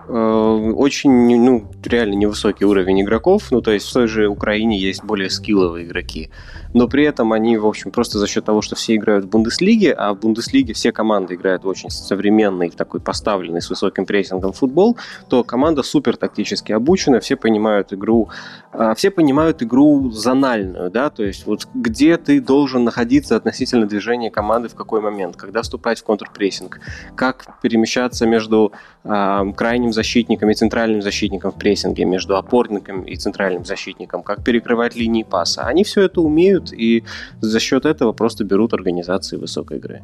[0.09, 3.51] Э, очень, ну, реально невысокий уровень игроков.
[3.51, 6.31] Ну, то есть в той же Украине есть более скилловые игроки.
[6.75, 9.93] Но при этом они, в общем, просто за счет того, что все играют в Бундеслиге,
[9.93, 14.97] а в Бундеслиге все команды играют в очень современный, такой поставленный с высоким прессингом футбол,
[15.29, 18.29] то команда супер тактически обучена, все понимают игру,
[18.73, 24.31] а, все понимают игру зональную, да, то есть вот где ты должен находиться относительно движения
[24.31, 26.81] команды в какой момент, когда вступать в контрпрессинг,
[27.15, 28.73] как перемещаться между
[29.05, 34.97] э, крайним защитником и центральным защитником в прессинге, между опорником и центральным защитником, как перекрывать
[34.97, 35.63] линии паса.
[35.63, 37.03] Они все это умеют и
[37.41, 40.03] за счет этого просто берут организации высокой игры.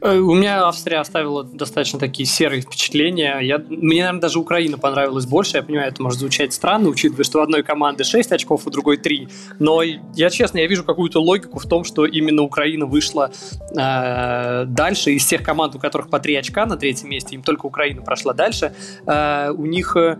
[0.00, 3.38] Э, у меня Австрия оставила достаточно такие серые впечатления.
[3.40, 5.56] Я, мне, наверное, даже Украина понравилась больше.
[5.56, 8.96] Я понимаю, это может звучать странно, учитывая, что у одной команды 6 очков, у другой
[8.96, 9.28] 3.
[9.58, 13.30] Но я честно, я вижу какую-то логику в том, что именно Украина вышла
[13.76, 15.12] э, дальше.
[15.12, 18.32] Из тех команд, у которых по 3 очка на третьем месте, им только Украина прошла
[18.32, 18.74] дальше.
[19.06, 20.18] Э, у них э,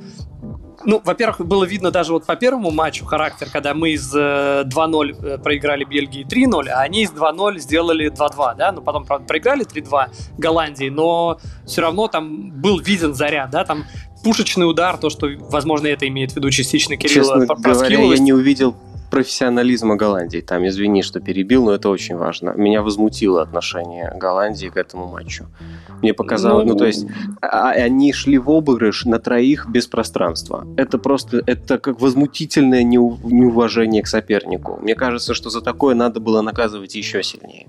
[0.84, 5.34] ну, во-первых, было видно даже вот по первому матчу характер, когда мы из 2-0 э,
[5.34, 9.64] э, проиграли Бельгии 3-0, а они из 2-0 сделали 2-2, да, ну, потом, правда, проиграли
[9.64, 13.84] 3-2 Голландии, но все равно там был виден заряд, да, там
[14.22, 18.32] пушечный удар, то, что, возможно, это имеет в виду частично Кирилла Честно говоря, я не
[18.32, 18.74] увидел
[19.14, 20.40] профессионализма Голландии.
[20.40, 22.52] Там, извини, что перебил, но это очень важно.
[22.56, 25.46] Меня возмутило отношение Голландии к этому матчу.
[26.02, 27.06] Мне показалось, ну, ну то есть,
[27.40, 30.66] а, они шли в обыгрыш на троих без пространства.
[30.76, 34.80] Это просто, это как возмутительное неуважение к сопернику.
[34.82, 37.68] Мне кажется, что за такое надо было наказывать еще сильнее.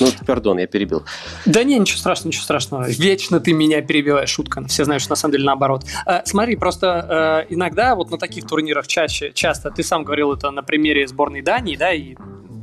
[0.00, 1.04] Ну, пардон, я перебил.
[1.46, 2.88] Да не, ничего страшного, ничего страшного.
[2.88, 4.64] Вечно ты меня перебиваешь, шутка.
[4.66, 5.84] Все знают, что на самом деле наоборот.
[6.06, 10.50] Э, смотри, просто э, иногда вот на таких турнирах чаще, часто, ты сам говорил это
[10.50, 12.16] на примере сборной Дании, да, и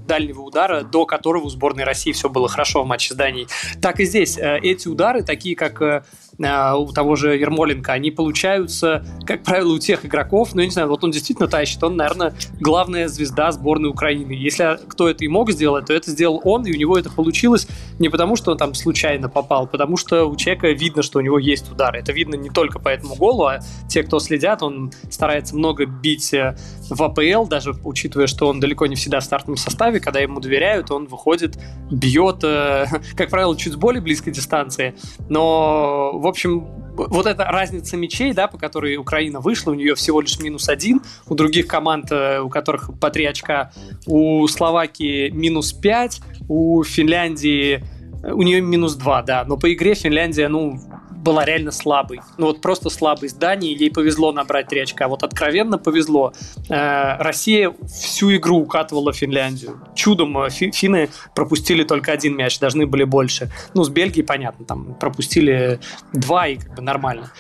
[0.08, 3.48] дальнего удара, до которого у сборной России все было хорошо в матче с Данией.
[3.82, 4.38] Так и здесь.
[4.38, 6.06] Э, эти удары, такие как
[6.44, 10.88] у того же Ермоленко, они получаются, как правило, у тех игроков, ну, я не знаю,
[10.88, 14.32] вот он действительно тащит, он, наверное, главная звезда сборной Украины.
[14.32, 17.68] Если кто это и мог сделать, то это сделал он, и у него это получилось
[18.00, 21.40] не потому, что он там случайно попал, потому что у человека видно, что у него
[21.40, 22.00] есть удары.
[22.00, 26.34] Это видно не только по этому голу, а те, кто следят, он старается много бить
[26.90, 30.92] в АПЛ, даже учитывая, что он далеко не всегда в стартовом составе, когда ему доверяют,
[30.92, 31.58] он выходит,
[31.90, 34.96] бьет, э, как правило, чуть с более близкой дистанции.
[35.30, 36.66] Но, в общем,
[36.96, 41.02] вот эта разница мячей, да, по которой Украина вышла, у нее всего лишь минус один,
[41.28, 43.72] у других команд, э, у которых по три очка,
[44.06, 47.84] у Словакии минус пять, у Финляндии
[48.24, 50.80] э, у нее минус два, да, но по игре Финляндия, ну,
[51.22, 52.22] была реально слабой.
[52.38, 55.08] Ну вот просто слабой с ей повезло набрать 3 очка.
[55.08, 56.34] Вот откровенно повезло.
[56.70, 59.82] Э, Россия всю игру укатывала Финляндию.
[59.96, 63.52] Чудом э, фи финны пропустили только один мяч, должны были больше.
[63.74, 65.80] Ну, с Бельгией, понятно, там пропустили
[66.14, 67.32] два и как бы нормально.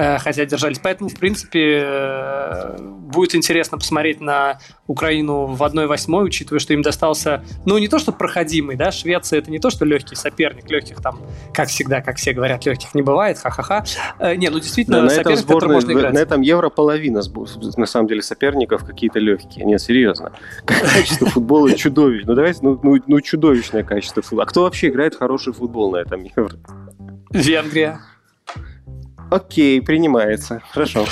[0.00, 0.78] Э, хотя держались.
[0.78, 7.44] Поэтому, в принципе, э, будет интересно посмотреть на Украину в 1-8, учитывая, что им достался,
[7.66, 11.20] ну, не то, что проходимый, да, Швеция это не то, что легкий соперник, легких там,
[11.52, 13.84] как всегда, как все говорят, легких не бывает, ха-ха-ха.
[14.18, 16.14] Э, не, ну, действительно, да, соперник, сборной, который можно играть.
[16.14, 17.20] На этом евро половина,
[17.76, 19.64] на самом деле, соперников какие-то легкие.
[19.64, 20.32] Нет, серьезно.
[20.64, 22.28] Качество футбола чудовищное.
[22.28, 24.44] Ну, давайте, ну, ну, ну, чудовищное качество футбола.
[24.44, 26.56] А кто вообще играет хороший футбол на этом евро?
[27.30, 28.00] Венгрия.
[29.30, 30.60] Окей, принимается.
[30.70, 31.06] Хорошо.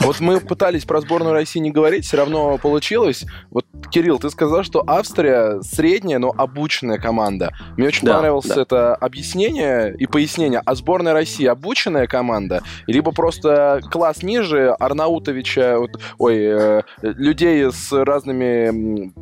[0.00, 3.24] Вот мы пытались про сборную России не говорить, все равно получилось.
[3.50, 7.52] Вот, Кирилл, ты сказал, что Австрия средняя, но обученная команда.
[7.76, 8.62] Мне очень Да, понравилось да.
[8.62, 10.60] это объяснение и пояснение.
[10.64, 12.62] А сборная России обученная команда?
[12.86, 19.12] Либо просто класс ниже Арнаутовича, вот, ой, э, людей с разными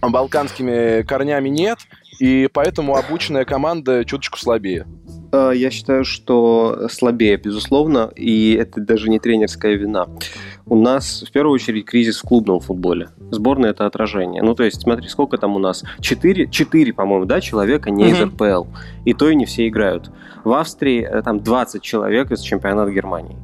[0.00, 1.78] балканскими корнями нет,
[2.20, 4.86] и поэтому обученная команда чуточку слабее.
[5.32, 10.08] Э, Я считаю, что слабее, безусловно, и это даже не тренерская вина.
[10.70, 13.08] У нас в первую очередь кризис в клубном футболе.
[13.30, 14.42] Сборная это отражение.
[14.42, 15.84] Ну, то есть, смотри, сколько там у нас?
[16.00, 18.20] Четыре, четыре, по-моему, да, человека не из.
[18.20, 18.66] РПЛ.
[19.04, 20.10] И то и не все играют.
[20.44, 23.36] В Австрии э, там 20 человек из чемпионата Германии.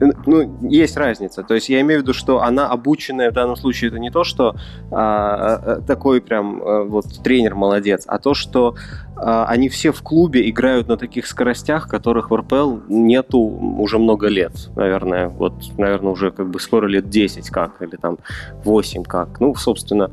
[0.00, 1.42] Э, Ну, есть разница.
[1.42, 4.24] То есть я имею в виду, что она обученная в данном случае это не то,
[4.24, 4.56] что
[4.90, 8.74] а, а, такой прям а, вот тренер молодец, а то, что
[9.16, 14.28] а, они все в клубе играют на таких скоростях, которых в РПЛ нету уже много
[14.28, 15.28] лет, наверное.
[15.28, 18.18] Вот, наверное, уже как бы скоро лет 10 как, или там
[18.64, 19.40] 8 как.
[19.40, 20.10] Ну, собственно,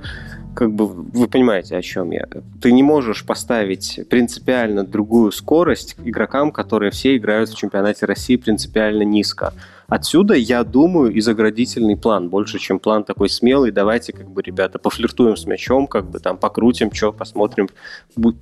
[0.54, 2.28] как бы вы понимаете, о чем я.
[2.62, 9.04] Ты не можешь поставить принципиально другую скорость игрокам, которые все играют в чемпионате России принципиально
[9.04, 9.54] низко.
[9.88, 13.72] Отсюда, я думаю, и заградительный план, больше, чем план такой смелый.
[13.72, 17.70] Давайте, как бы, ребята, пофлиртуем с мячом, как бы там покрутим, что, посмотрим,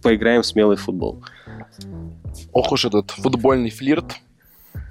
[0.02, 1.24] поиграем в смелый футбол.
[2.52, 4.16] Ох уж этот футбольный флирт.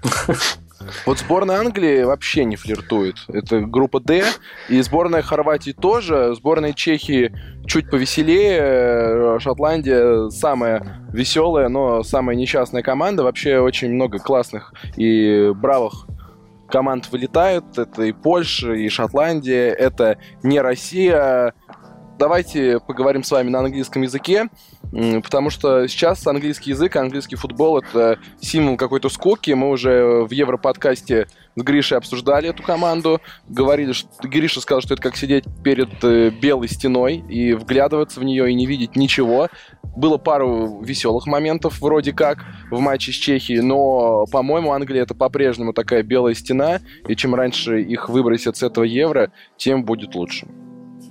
[1.06, 3.16] Вот сборная Англии вообще не флиртует.
[3.28, 4.24] Это группа D.
[4.68, 6.34] И сборная Хорватии тоже.
[6.34, 7.34] Сборная Чехии
[7.66, 9.38] чуть повеселее.
[9.40, 13.22] Шотландия самая веселая, но самая несчастная команда.
[13.22, 16.06] Вообще очень много классных и бравых
[16.70, 17.78] команд вылетают.
[17.78, 19.72] Это и Польша, и Шотландия.
[19.72, 21.54] Это не Россия.
[22.18, 24.48] Давайте поговорим с вами на английском языке.
[24.90, 29.50] Потому что сейчас английский язык, английский футбол— это символ какой-то скуки.
[29.50, 31.26] Мы уже в Европодкасте
[31.56, 33.20] с Гришей обсуждали эту команду.
[33.48, 38.24] Говорили, что Гриша сказал, что это как сидеть перед э, белой стеной и вглядываться в
[38.24, 39.48] нее и не видеть ничего.
[39.96, 45.72] Было пару веселых моментов вроде как в матче с Чехией, но, по-моему, Англия это по-прежнему
[45.72, 50.46] такая белая стена, и чем раньше их выбросят с этого евро, тем будет лучше.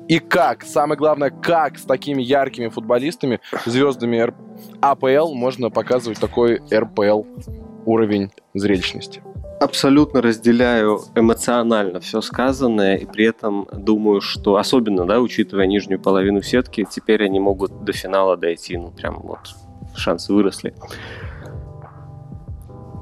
[0.08, 4.34] И как, самое главное, как с такими яркими футболистами, звездами
[4.82, 7.24] АПЛ можно показывать такой РПЛ
[7.86, 9.22] уровень зрелищности.
[9.60, 16.42] Абсолютно разделяю эмоционально все сказанное, и при этом думаю, что, особенно, да, учитывая нижнюю половину
[16.42, 19.56] сетки, теперь они могут до финала дойти, ну, прям вот
[19.96, 20.76] шансы выросли.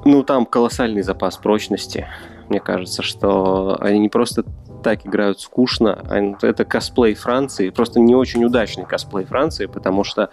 [0.04, 2.06] Ну, там колоссальный запас прочности.
[2.48, 4.44] Мне кажется, что они не просто
[4.86, 6.00] так играют скучно,
[6.42, 10.30] это косплей Франции, просто не очень удачный косплей Франции, потому что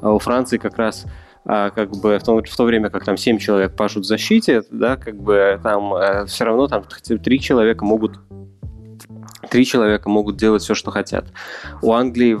[0.00, 1.06] а, у Франции как раз
[1.44, 4.64] а, как бы в то, в то время как там 7 человек пашут в защите,
[4.72, 6.82] да, как бы там все равно там
[7.22, 8.18] три человека могут
[9.48, 11.26] три человека могут делать все, что хотят.
[11.80, 12.36] У Англии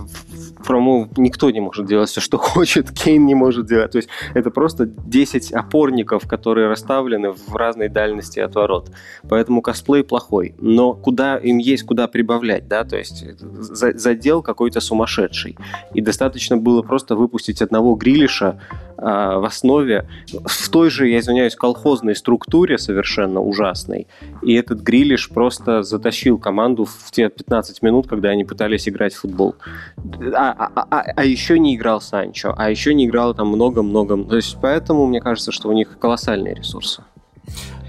[0.66, 3.92] по-моему, никто не может делать все, что хочет, Кейн не может делать.
[3.92, 8.90] То есть это просто 10 опорников, которые расставлены в разной дальности от ворот.
[9.28, 10.54] Поэтому косплей плохой.
[10.58, 15.56] Но куда им есть куда прибавлять, да, то есть за- задел какой-то сумасшедший.
[15.92, 18.60] И достаточно было просто выпустить одного грилиша
[18.96, 20.08] а, в основе,
[20.44, 24.06] в той же, я извиняюсь, колхозной структуре совершенно ужасной.
[24.42, 29.20] И этот грилиш просто затащил команду в те 15 минут, когда они пытались играть в
[29.20, 29.56] футбол.
[30.34, 34.22] А, а- а- а еще не играл Санчо, а еще не играл там много-много.
[34.24, 37.02] То есть поэтому мне кажется, что у них колоссальные ресурсы.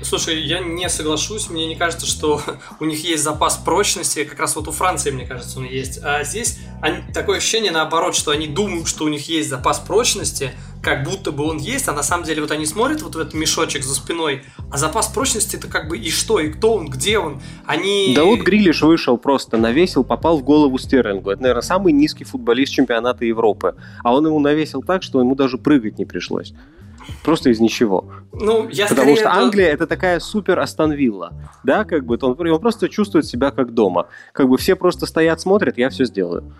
[0.01, 1.49] Слушай, я не соглашусь.
[1.49, 2.41] Мне не кажется, что
[2.79, 4.23] у них есть запас прочности.
[4.23, 5.99] Как раз вот у Франции, мне кажется, он есть.
[6.03, 10.51] А здесь они- такое ощущение наоборот, что они думают, что у них есть запас прочности,
[10.83, 13.33] как будто бы он есть, а на самом деле вот они смотрят вот в этот
[13.33, 17.17] мешочек за спиной, а запас прочности это как бы и что, и кто он, где
[17.17, 17.41] он.
[17.65, 18.13] Они...
[18.15, 21.31] Да вот Грилиш вышел просто, навесил, попал в голову Стерлингу.
[21.31, 23.75] Это, наверное, самый низкий футболист чемпионата Европы.
[24.03, 26.53] А он ему навесил так, что ему даже прыгать не пришлось.
[27.23, 28.05] Просто из ничего.
[28.33, 31.33] Ну, я Потому что Англия это такая супер Астон Вилла.
[31.63, 34.07] Да, как бы он, он просто чувствует себя как дома.
[34.33, 36.53] Как бы все просто стоят, смотрят, я все сделаю.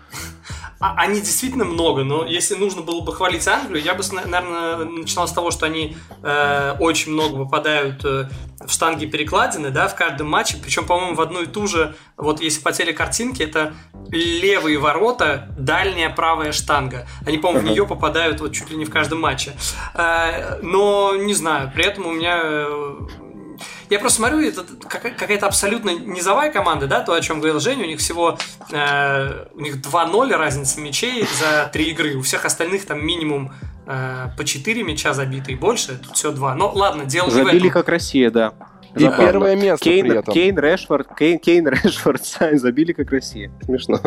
[0.78, 5.26] А- Они действительно много, но если нужно было бы хвалить Англию, я бы, наверное, начинал
[5.26, 8.28] с того, что они э, очень много попадают э,
[8.66, 12.42] в штанги перекладины, да, в каждом матче, причем, по-моему, в одну и ту же, вот
[12.42, 13.72] если по телекартинке, это
[14.10, 17.06] левые ворота, дальняя правая штанга.
[17.26, 17.72] Они, по-моему, в Ага.
[17.72, 19.52] нее попадают вот чуть ли не в каждом матче.
[19.94, 22.40] Э, но, не знаю, при этом у меня...
[22.42, 22.94] э,
[23.88, 27.84] я просто смотрю, это какая- какая-то абсолютно низовая команда, да, то, о чем говорил Женя,
[27.84, 28.36] у них всего
[28.72, 33.52] э, у них 2-0 разница мячей за три игры, у всех остальных там минимум
[33.86, 36.54] э, по 4 мяча забиты и больше, тут все 2.
[36.56, 37.70] Но ладно, дело не в Забили этом.
[37.70, 38.52] как Россия, да.
[38.96, 39.24] И Забавно.
[39.24, 40.32] первое место Кейн, при этом.
[40.34, 43.52] Кейн, Решфорд, Кейн, Кейн, Решфорд сами забили как Россия.
[43.62, 44.00] Смешно.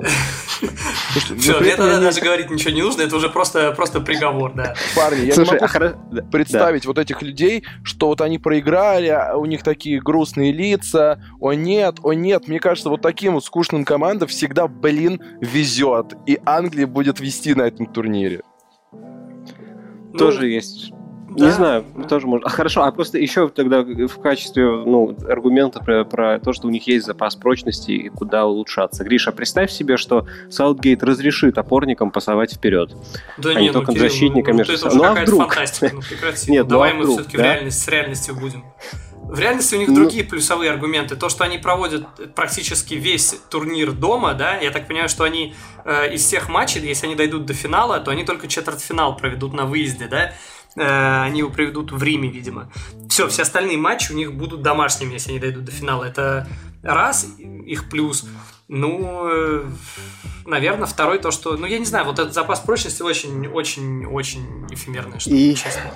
[1.38, 4.74] Все, мне тогда даже говорить ничего не нужно, это уже просто, просто приговор, да.
[4.96, 9.36] Парни, я Слушай, не могу а представить вот этих людей, что вот они проиграли, а
[9.36, 12.48] у них такие грустные лица, о нет, о нет.
[12.48, 16.14] Мне кажется, вот таким вот скучным командам всегда, блин, везет.
[16.26, 18.42] И Англия будет вести на этом турнире.
[20.18, 20.94] Тоже есть.
[21.40, 21.46] Да.
[21.46, 22.48] Не знаю, тоже можно.
[22.48, 26.70] А, хорошо, а просто еще тогда в качестве ну, аргумента про, про то, что у
[26.70, 29.04] них есть запас прочности и куда улучшаться.
[29.04, 32.96] Гриша, представь себе, что Саутгейт разрешит опорникам пасовать вперед.
[33.38, 35.54] Да они не, только ну, Кирилл, защитниками ну, это уже ну, а какая-то вдруг?
[35.54, 36.52] фантастика, ну прекрати.
[36.52, 37.44] Нет, Ну, ну, а Давай мы все-таки да?
[37.44, 38.64] в реальность, с реальностью будем.
[39.30, 41.16] В реальности у них Ну- другие плюсовые аргументы.
[41.16, 45.54] То, что они проводят практически весь турнир дома, да, я так понимаю, что они
[45.86, 49.66] э, из всех матчей, если они дойдут до финала, то они только четвертьфинал проведут на
[49.66, 50.34] выезде, да.
[50.76, 52.72] Э, они его проведут в Риме, видимо.
[53.10, 56.04] Все, все остальные матчи у них будут домашними, если они дойдут до финала.
[56.06, 56.48] Это
[56.84, 58.26] раз, их плюс.
[58.68, 59.64] Ну,
[60.46, 61.58] наверное, второй то, что...
[61.58, 65.92] Ну, я не знаю, вот этот запас прочности очень-очень-очень эфемерное, что И- честно.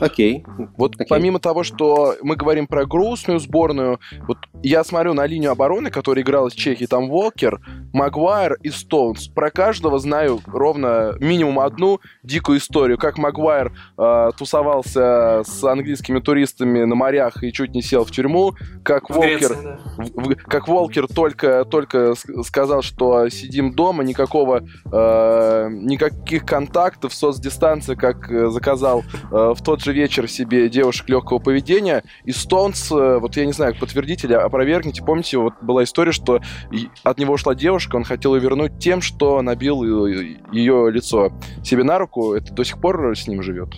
[0.00, 0.44] Окей.
[0.76, 1.06] Вот Окей.
[1.08, 6.22] помимо того, что мы говорим про грустную сборную, вот я смотрю на линию обороны, которая
[6.24, 7.60] играла с Чехией, там Волкер,
[7.92, 9.28] Магуайр и Стоунс.
[9.28, 12.98] Про каждого знаю ровно минимум одну дикую историю.
[12.98, 18.54] Как Магуайр э, тусовался с английскими туристами на морях и чуть не сел в тюрьму,
[18.82, 19.78] как В Волкер Греции, да.
[19.96, 22.14] в- в- как Волкер только, только
[22.44, 29.83] сказал, что сидим дома, никакого, э, никаких контактов, соцдистанции, как э, заказал э, в тот
[29.84, 32.02] же вечер себе девушек легкого поведения.
[32.24, 36.40] И Стоунс, э, вот я не знаю, подтвердите или опровергните, помните, вот была история, что
[37.02, 41.32] от него ушла девушка, он хотел ее вернуть тем, что набил ее лицо
[41.62, 43.74] себе на руку, это до сих пор с ним живет.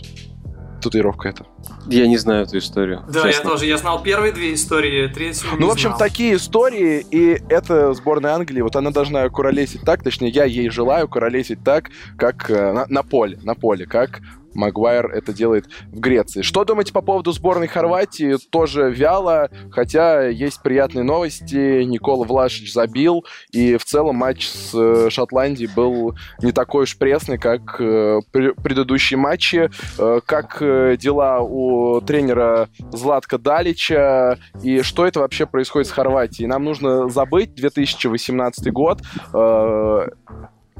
[0.83, 1.47] Татуировка это.
[1.87, 3.03] Я не знаю эту историю.
[3.09, 3.49] Да, честно.
[3.49, 3.67] я тоже.
[3.67, 5.99] Я знал первые две истории, третью не Ну, в общем, знал.
[5.99, 11.09] такие истории, и это сборная Англии, вот она должна куролесить так, точнее, я ей желаю
[11.09, 14.21] куролесить так, как э, на, на поле, на поле, как
[14.57, 16.43] Магуайр это делает в Греции.
[16.43, 18.37] Что думаете по поводу сборной Хорватии?
[18.51, 21.83] Тоже вяло, хотя есть приятные новости.
[21.83, 27.39] Никола Влашич забил, и в целом матч с э, Шотландией был не такой уж пресный,
[27.39, 29.71] как э, пре- предыдущие матчи.
[29.99, 30.59] Э, как
[30.99, 36.49] дела у тренера Златка Далича, и что это вообще происходит с Хорватией?
[36.49, 39.03] Нам нужно забыть 2018 год.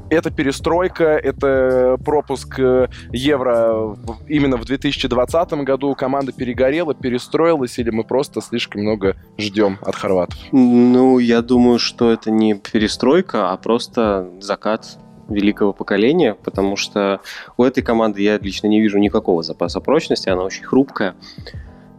[0.09, 3.97] Это перестройка, это пропуск э, Евро
[4.27, 5.95] именно в 2020 году.
[5.95, 10.37] Команда перегорела, перестроилась, или мы просто слишком много ждем от хорватов?
[10.51, 14.97] Ну, я думаю, что это не перестройка, а просто закат
[15.27, 17.19] великого поколения, потому что
[17.57, 21.15] у этой команды я лично не вижу никакого запаса прочности, она очень хрупкая.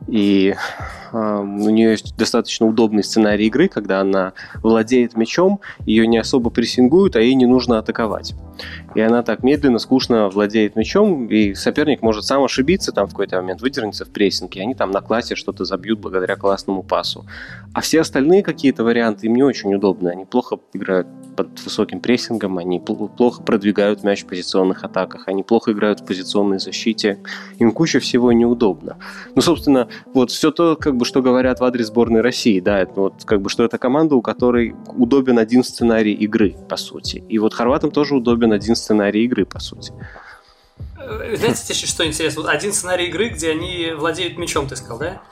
[0.09, 0.54] И
[1.12, 4.32] э, у нее есть достаточно удобный сценарий игры, когда она
[4.62, 8.34] владеет мячом, ее не особо прессингуют, а ей не нужно атаковать.
[8.95, 13.36] И она так медленно, скучно владеет мячом, и соперник может сам ошибиться, там в какой-то
[13.36, 17.26] момент выдернется в прессинге, они там на классе что-то забьют благодаря классному пасу.
[17.74, 20.09] А все остальные какие-то варианты им не очень удобны.
[20.09, 25.43] Они плохо играют под высоким прессингом, они пл- плохо продвигают мяч в позиционных атаках, они
[25.43, 27.18] плохо играют в позиционной защите.
[27.59, 28.97] Им куча всего неудобно.
[29.34, 33.01] Ну, собственно, вот все то, как бы, что говорят в адрес сборной России, да, это
[33.01, 37.22] вот как бы, что это команда, у которой удобен один сценарий игры, по сути.
[37.28, 39.92] И вот хорватам тоже удобен один сценарий игры, по сути.
[40.98, 42.50] Э, Знаете, что интересно?
[42.50, 45.22] Один сценарий игры, где они владеют мячом, ты сказал, да?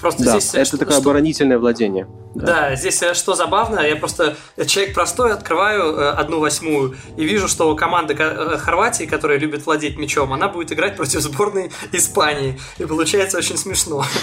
[0.00, 0.54] Просто да, здесь...
[0.54, 1.02] это что, такое что...
[1.02, 2.08] оборонительное владение.
[2.34, 2.46] Да.
[2.46, 8.14] да, здесь что забавно, я просто человек простой, открываю одну восьмую и вижу, что команда
[8.58, 12.58] Хорватии, которая любит владеть мячом, она будет играть против сборной Испании.
[12.78, 14.04] И получается очень смешно.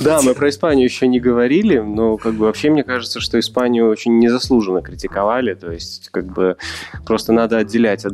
[0.00, 3.88] Да, мы про Испанию еще не говорили, но как бы вообще мне кажется, что Испанию
[3.88, 5.54] очень незаслуженно критиковали.
[5.54, 6.56] То есть, как бы
[7.06, 8.04] просто надо отделять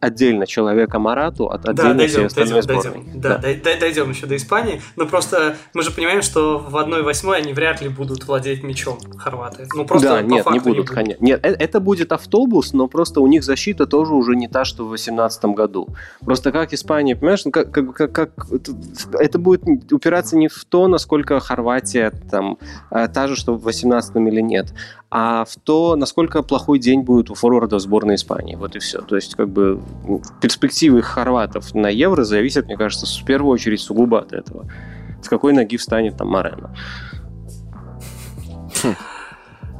[0.00, 3.04] отдельно человека Марату от отдельно всей остальной сборной.
[3.14, 4.82] Да, дойдем еще до Испании.
[4.96, 9.66] Но просто мы же понимаем, что в 1-8 они вряд ли будут владеть мячом хорваты.
[9.74, 11.24] Ну, просто да, нет, не будут, конечно.
[11.24, 14.84] Нет, э, это будет автобус, но просто у них защита тоже уже не та, что
[14.84, 15.88] в 2018 году.
[16.24, 18.30] Просто как Испания, понимаешь, ну, как, как, как, как
[19.12, 22.58] это будет упираться не в то, насколько Хорватия там
[22.90, 24.74] э, та же, что в 18 или нет,
[25.10, 28.56] а в то, насколько плохой день будет у форварда сборной Испании.
[28.56, 29.00] Вот и все.
[29.00, 29.80] То есть, как бы,
[30.40, 34.66] перспективы хорватов на Евро зависят, мне кажется, в первую очередь сугубо от этого.
[35.22, 36.74] С какой ноги встанет там Марена.
[38.82, 38.94] Хм.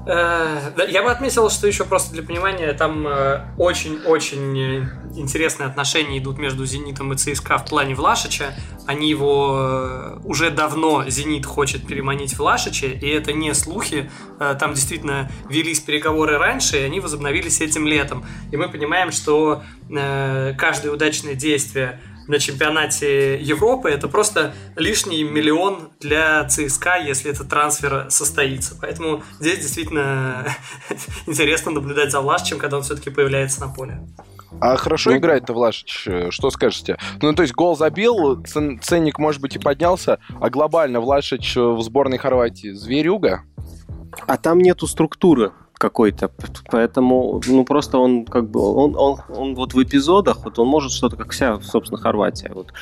[0.09, 6.39] Э, я бы отметил, что еще просто для понимания, там э, очень-очень интересные отношения идут
[6.39, 8.55] между «Зенитом» и ЦСКА в плане Влашича.
[8.86, 14.11] Они его э, уже давно «Зенит» хочет переманить Влашича, и это не слухи.
[14.39, 18.24] Там действительно велись переговоры раньше, и они возобновились этим летом.
[18.51, 26.47] И мы понимаем, что каждое удачное действие на чемпионате Европы, это просто лишний миллион для
[26.47, 28.76] ЦСКА, если этот трансфер состоится.
[28.81, 30.47] Поэтому здесь действительно
[31.26, 34.01] интересно наблюдать за Влашичем, когда он все-таки появляется на поле.
[34.61, 36.97] А хорошо ну, играет-то Влашич, что скажете?
[37.20, 42.18] Ну, то есть гол забил, ценник, может быть, и поднялся, а глобально Влашич в сборной
[42.18, 43.43] Хорватии зверюга?
[44.26, 46.31] А там нету структуры какой-то,
[46.70, 50.93] поэтому, ну, просто он как бы, он, он, он вот в эпизодах, вот он может
[50.93, 52.72] что-то, как вся, собственно, Хорватия, вот,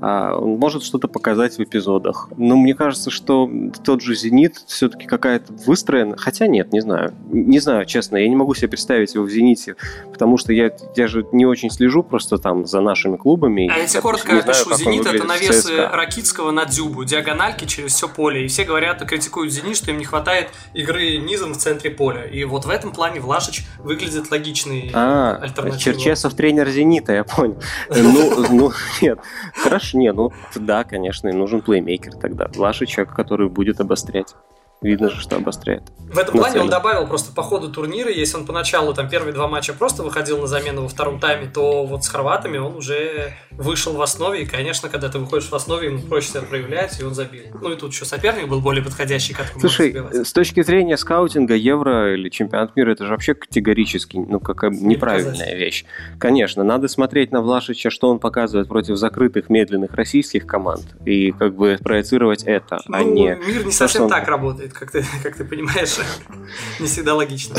[0.00, 2.28] он может что-то показать в эпизодах.
[2.36, 3.48] Но мне кажется, что
[3.84, 8.36] тот же «Зенит» все-таки какая-то выстроена, хотя нет, не знаю, не знаю, честно, я не
[8.36, 9.76] могу себе представить его в «Зените»,
[10.10, 13.70] потому что я, я же не очень слежу просто там за нашими клубами.
[13.72, 18.44] А я тебе коротко опишу, «Зенит»— это навесы Ракитского на Дзюбу, диагональки через все поле,
[18.44, 22.40] и все говорят, критикуют «Зенит», что им не хватает игры низом в центре поля, и
[22.40, 25.78] и вот в этом плане Влашич выглядит логичной а, альтернативой.
[25.78, 27.58] Черчесов тренер «Зенита», я понял.
[27.90, 28.72] Ну, ну,
[29.02, 29.18] нет.
[29.54, 32.48] Хорошо, не, ну, да, конечно, нужен плеймейкер тогда.
[32.54, 34.34] Влашич, который будет обострять
[34.82, 35.82] видно же, что обостряет.
[35.98, 36.62] В этом плане цель.
[36.62, 40.38] он добавил просто по ходу турнира, если он поначалу там первые два матча просто выходил
[40.38, 44.46] на замену во втором тайме, то вот с хорватами он уже вышел в основе, и,
[44.46, 47.44] конечно, когда ты выходишь в основе, ему проще себя проявлять, и он забил.
[47.60, 52.14] Ну и тут еще соперник был более подходящий, как Слушай, с точки зрения скаутинга, Евро
[52.14, 55.84] или чемпионат мира, это же вообще категорически, ну, какая неправильная вещь.
[56.18, 61.54] Конечно, надо смотреть на Влашича, что он показывает против закрытых медленных российских команд, и как
[61.54, 63.38] бы проецировать это, а ну, а не...
[63.46, 64.08] Мир не совсем он...
[64.08, 65.96] так работает работает, как ты, как ты понимаешь,
[66.80, 67.56] не всегда логично.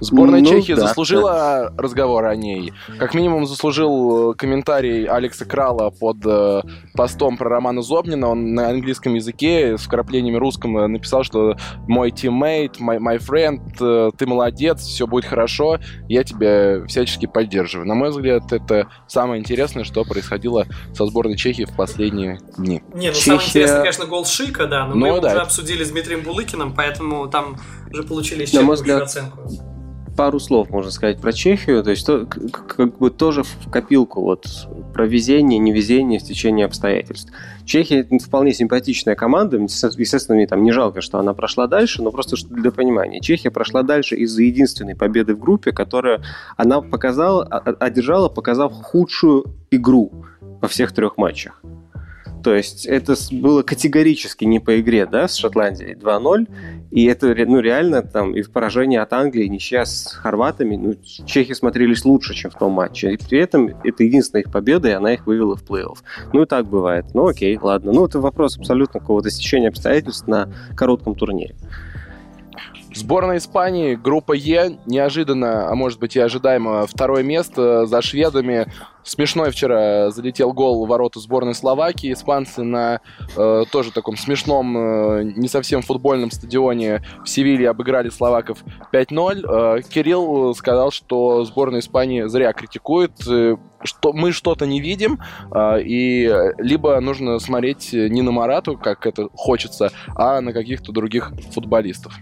[0.00, 1.82] Сборная ну, Чехии да, заслужила да.
[1.82, 2.72] разговор о ней.
[2.98, 6.62] Как минимум заслужил э, комментарий Алекса Крала под э,
[6.94, 8.28] постом про Романа Зобнина.
[8.28, 13.60] Он на английском языке с вкраплениями русском э, написал, что мой тиммейт, my, my friend,
[13.80, 15.78] э, ты молодец, все будет хорошо,
[16.08, 17.86] я тебя всячески поддерживаю.
[17.86, 22.82] На мой взгляд, это самое интересное, что происходило со сборной Чехии в последние дни.
[22.94, 23.20] Не, ну Чехия...
[23.20, 25.28] самое интересное, конечно, гол Шика, да, но ну, мы да.
[25.28, 27.56] уже обсудили с Дмитрием Булыкиным, поэтому там
[27.90, 29.40] уже получили еще взгляд, оценку.
[30.16, 34.46] Пару слов можно сказать про Чехию, то есть то, как бы тоже в копилку вот
[34.92, 37.32] про везение, невезение в течение обстоятельств.
[37.64, 42.36] Чехия вполне симпатичная команда, естественно, мне там не жалко, что она прошла дальше, но просто
[42.50, 43.20] для понимания.
[43.20, 46.20] Чехия прошла дальше из-за единственной победы в группе, которая
[46.56, 51.62] она показала, одержала, показав худшую игру во всех трех матчах.
[52.48, 56.48] То есть это было категорически не по игре, да, с Шотландией 2-0.
[56.90, 60.94] И это, ну, реально там и в поражении от Англии, ничья с хорватами, ну,
[61.26, 63.12] чехи смотрелись лучше, чем в том матче.
[63.12, 65.98] И при этом это единственная их победа, и она их вывела в плей-офф.
[66.32, 67.04] Ну и так бывает.
[67.12, 67.92] Ну окей, ладно.
[67.92, 71.54] Ну это вопрос абсолютно какого-то стечения обстоятельств на коротком турнире.
[72.98, 78.66] Сборная Испании, группа Е, неожиданно, а может быть и ожидаемо, второе место за шведами.
[79.04, 82.12] Смешной вчера залетел гол в ворота сборной Словакии.
[82.12, 83.00] Испанцы на
[83.36, 89.78] э, тоже таком смешном, э, не совсем футбольном стадионе в Севилье обыграли словаков 5-0.
[89.78, 95.20] Э, Кирилл сказал, что сборная Испании зря критикует, э, что мы что-то не видим,
[95.54, 96.28] э, и
[96.58, 102.18] либо нужно смотреть не на Марату, как это хочется, а на каких-то других футболистов.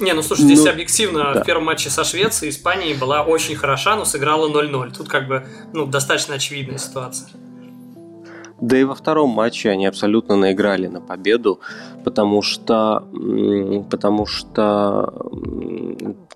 [0.00, 1.42] Не, ну слушай, здесь ну, объективно да.
[1.42, 4.96] в первом матче со Швецией Испания была очень хороша, но сыграла 0-0.
[4.96, 7.28] Тут как бы ну, достаточно очевидная ситуация.
[8.60, 11.58] Да и во втором матче они абсолютно наиграли на победу,
[12.04, 13.04] потому что,
[13.90, 15.12] потому что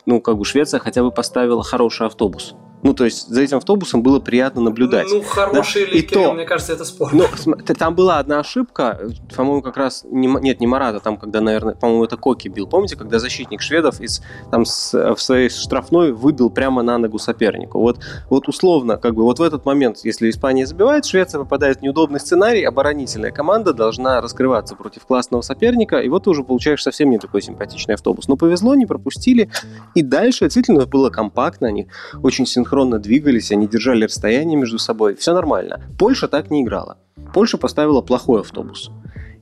[0.06, 2.54] ну, как бы Швеция хотя бы поставила хороший автобус.
[2.86, 5.08] Ну, то есть за этим автобусом было приятно наблюдать.
[5.10, 5.90] Ну, хороший да?
[5.90, 7.24] или Кирилл, мне кажется, это спорно.
[7.44, 11.74] Ну, там была одна ошибка, по-моему, как раз, не, нет, не Марата, там, когда, наверное,
[11.74, 12.68] по-моему, это Коки бил.
[12.68, 14.22] Помните, когда защитник шведов из,
[14.52, 17.80] там, с, в своей штрафной выбил прямо на ногу сопернику?
[17.80, 17.98] Вот,
[18.30, 22.20] вот условно, как бы, вот в этот момент, если Испания забивает, Швеция попадает в неудобный
[22.20, 27.18] сценарий, оборонительная команда должна раскрываться против классного соперника, и вот ты уже получаешь совсем не
[27.18, 28.28] такой симпатичный автобус.
[28.28, 29.50] Но повезло, не пропустили,
[29.96, 31.88] и дальше действительно было компактно, они
[32.22, 35.80] очень синхронно синхронно двигались, они держали расстояние между собой, все нормально.
[35.98, 36.98] Польша так не играла.
[37.32, 38.90] Польша поставила плохой автобус.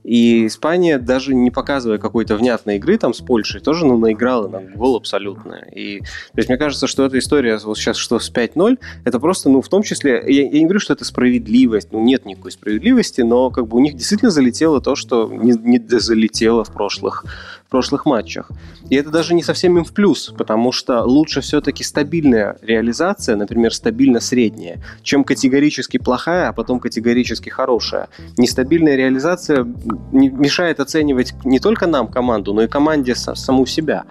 [0.05, 4.61] И Испания, даже не показывая какой-то внятной игры там с Польшей, тоже ну, наиграла на
[4.61, 5.55] гол абсолютно.
[5.75, 9.49] И, то есть мне кажется, что эта история вот сейчас что с 5-0, это просто,
[9.49, 13.21] ну, в том числе, я, я не говорю, что это справедливость, ну, нет никакой справедливости,
[13.21, 17.25] но как бы у них действительно залетело то, что не, не залетело в прошлых
[17.69, 18.51] прошлых матчах.
[18.89, 23.73] И это даже не совсем им в плюс, потому что лучше все-таки стабильная реализация, например,
[23.73, 28.07] стабильно средняя, чем категорически плохая, а потом категорически хорошая.
[28.37, 29.65] Нестабильная реализация
[30.11, 34.05] мешает оценивать не только нам команду, но и команде саму себя.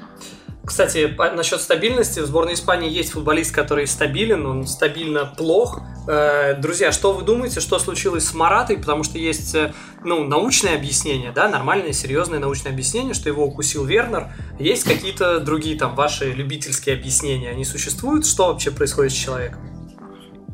[0.64, 5.82] Кстати, насчет стабильности, в сборной Испании есть футболист, который стабилен, он стабильно плох.
[6.08, 8.78] Э, друзья, что вы думаете, что случилось с Маратой?
[8.78, 13.84] Потому что есть э, ну, научное объяснение, да, нормальное, серьезное научное объяснение, что его укусил
[13.84, 14.28] Вернер.
[14.58, 17.50] Есть какие-то другие там ваши любительские объяснения?
[17.50, 18.24] Они существуют?
[18.24, 19.60] Что вообще происходит с человеком?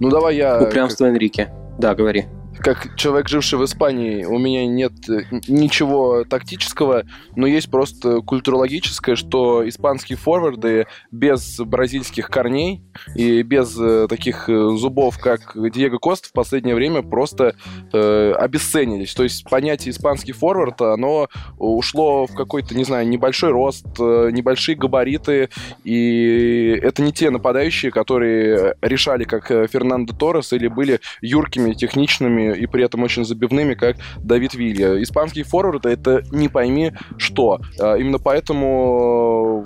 [0.01, 0.61] Ну давай я...
[0.61, 1.53] Упрямство Энрике.
[1.79, 2.27] Да, говори
[2.61, 7.05] как человек, живший в Испании, у меня нет э, ничего тактического,
[7.35, 12.83] но есть просто культурологическое, что испанские форварды без бразильских корней
[13.15, 17.55] и без э, таких э, зубов, как Диего Кост, в последнее время просто
[17.93, 19.15] э, обесценились.
[19.15, 25.49] То есть понятие испанский форвард, оно ушло в какой-то, не знаю, небольшой рост, небольшие габариты,
[25.85, 32.67] и это не те нападающие, которые решали, как Фернандо Торрес, или были юркими, техничными и
[32.67, 35.03] при этом очень забивными, как Давид Вилья.
[35.03, 37.61] Испанские форварды— это не пойми что.
[37.79, 39.65] А, именно поэтому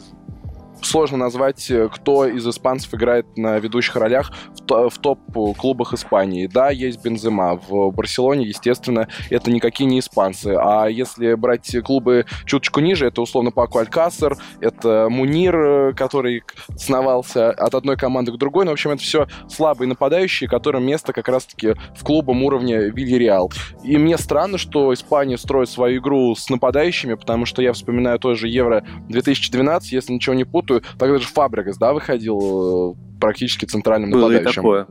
[0.86, 4.32] сложно назвать, э, кто из испанцев играет на ведущих ролях
[4.68, 6.46] в, в топ-клубах Испании.
[6.46, 7.60] Да, есть Бензема.
[7.68, 10.56] В Барселоне, естественно, это никакие не испанцы.
[10.58, 16.42] А если брать клубы чуточку ниже, это условно Пако Алькасер, это Мунир, э, который
[16.76, 18.64] сновался от одной команды к другой.
[18.64, 23.52] Но, в общем, это все слабые нападающие, которым место как раз-таки в клубом уровня Вильяреал.
[23.82, 28.48] И мне странно, что Испания строит свою игру с нападающими, потому что я вспоминаю тоже
[28.48, 34.28] Евро 2012, если ничего не путаю, тогда же Фабрикас, да, выходил э, практически центральным Было
[34.28, 34.50] нападающим.
[34.50, 34.86] И такое.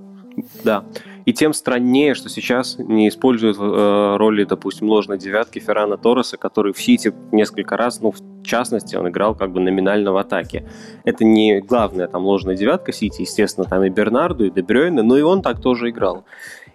[0.64, 0.86] Да.
[1.26, 6.74] И тем страннее, что сейчас не используют э, роли, допустим, ложной девятки Феррана Торреса, который
[6.74, 10.68] в Сити несколько раз, ну, в частности, он играл как бы номинально в атаке.
[11.06, 15.22] Это не главная там ложная девятка Сити, естественно, там и Бернарду, и Дебрёйне, но и
[15.22, 16.26] он так тоже играл.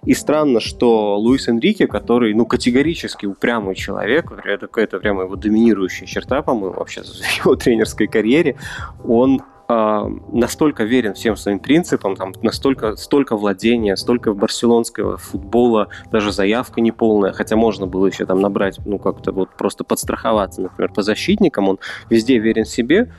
[0.04, 6.06] И странно, что Луис Энрике, который, ну, категорически упрямый человек, это какая-то прямо его доминирующая
[6.06, 7.06] черта, по-моему, вообще в
[7.44, 8.56] его тренерской карьере,
[9.04, 16.32] он э, настолько верен всем своим принципам, там настолько столько владения, столько барселонского футбола, даже
[16.32, 21.02] заявка неполная, хотя можно было еще там набрать, ну как-то вот просто подстраховаться, например, по
[21.02, 21.78] защитникам, он
[22.08, 23.12] везде верен себе,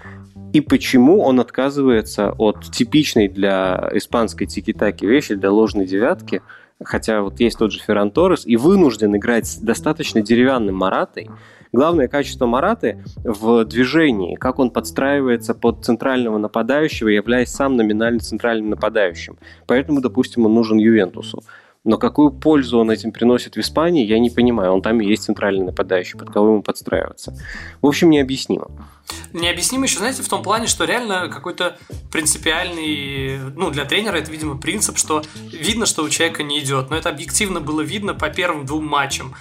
[0.54, 6.42] и почему он отказывается от типичной для испанской тики-таки вещи, для ложной девятки,
[6.84, 11.30] хотя вот есть тот же Ферран Торрес, и вынужден играть с достаточно деревянным Маратой.
[11.72, 18.72] Главное качество Мараты в движении, как он подстраивается под центрального нападающего, являясь сам номинально центральным
[18.72, 19.38] нападающим.
[19.68, 21.44] Поэтому, допустим, он нужен Ювентусу.
[21.86, 24.74] Но какую пользу он этим приносит в Испании, я не понимаю.
[24.74, 27.34] Он там и есть центральный нападающий, под кого ему подстраиваться.
[27.82, 28.70] В общем, необъяснимо.
[29.32, 31.78] Необъяснимо еще, знаете, в том плане, что реально какой-то
[32.12, 36.90] принципиальный, ну, для тренера это, видимо, принцип, что видно, что у человека не идет.
[36.90, 39.34] Но это объективно было видно по первым двум матчам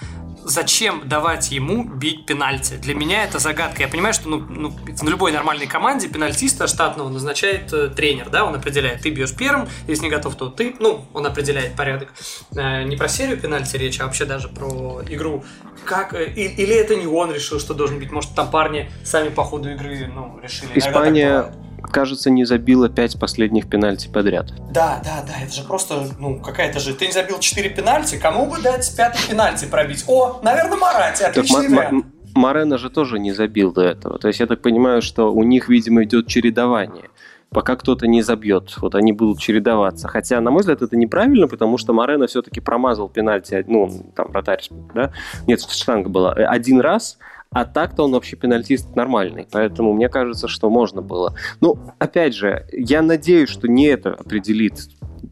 [0.49, 2.73] зачем давать ему бить пенальти?
[2.73, 3.83] Для меня это загадка.
[3.83, 8.45] Я понимаю, что ну, ну, в любой нормальной команде пенальтиста штатного назначает э, тренер, да,
[8.45, 12.13] он определяет, ты бьешь первым, если не готов, то ты, ну, он определяет порядок.
[12.55, 15.43] Э, не про серию пенальти речь, а вообще даже про игру.
[15.85, 19.43] Как, э, или это не он решил, что должен быть, может, там парни сами по
[19.43, 20.71] ходу игры, ну, решили.
[20.77, 24.53] Испания кажется, не забила 5 последних пенальти подряд.
[24.71, 26.93] Да, да, да, это же просто, ну, какая-то же...
[26.93, 30.03] Ты не забил 4 пенальти, кому бы дать пятый пенальти пробить?
[30.07, 31.93] О, наверное, Марати, отличный так,
[32.35, 34.19] Марена же тоже не забил до этого.
[34.19, 37.09] То есть я так понимаю, что у них, видимо, идет чередование.
[37.51, 38.75] пока кто-то не забьет.
[38.77, 40.07] Вот они будут чередоваться.
[40.07, 44.67] Хотя, на мой взгляд, это неправильно, потому что Морено все-таки промазал пенальти, ну, там, вратарь,
[44.93, 45.11] да?
[45.47, 46.33] Нет, штанга была.
[46.33, 47.17] Один раз,
[47.51, 49.47] а так-то он вообще пенальтист нормальный.
[49.51, 51.33] Поэтому мне кажется, что можно было.
[51.61, 54.89] Ну, опять же, я надеюсь, что не это определит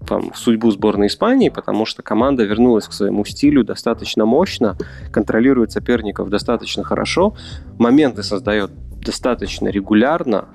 [0.07, 4.77] там, судьбу сборной Испании, потому что команда вернулась к своему стилю достаточно мощно,
[5.11, 7.35] контролирует соперников достаточно хорошо,
[7.77, 8.71] моменты создает
[9.03, 10.45] достаточно регулярно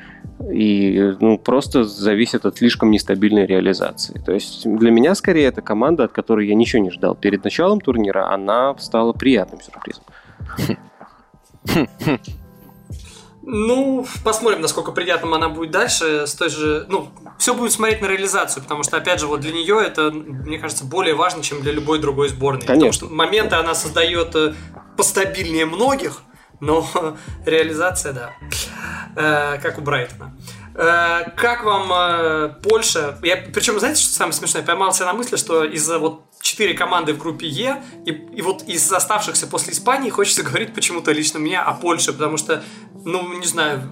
[0.51, 4.21] и ну, просто зависит от слишком нестабильной реализации.
[4.25, 7.81] То есть для меня скорее эта команда, от которой я ничего не ждал перед началом
[7.81, 10.03] турнира, она стала приятным сюрпризом.
[13.45, 16.27] Ну, посмотрим, насколько приятным она будет дальше.
[16.27, 19.53] С той же, ну, все будет смотреть на реализацию, потому что, опять же, вот для
[19.53, 22.65] нее это, мне кажется, более важно, чем для любой другой сборной.
[22.65, 22.75] Конечно.
[22.75, 24.55] Потому что моменты она создает э,
[24.97, 26.23] постабильнее многих,
[26.61, 26.87] но
[27.45, 28.31] реализация, да,
[29.17, 30.37] э, как у Брайтона.
[30.37, 33.19] Э, как вам э, Польша?
[33.23, 34.63] Я, причем, знаете, что самое смешное?
[34.63, 38.43] Я поймал себя на мысли, что из-за вот четыре команды в группе Е, и, и
[38.43, 42.65] вот из оставшихся после Испании хочется говорить почему-то лично мне о Польше, потому что,
[43.05, 43.83] ну, не знаю,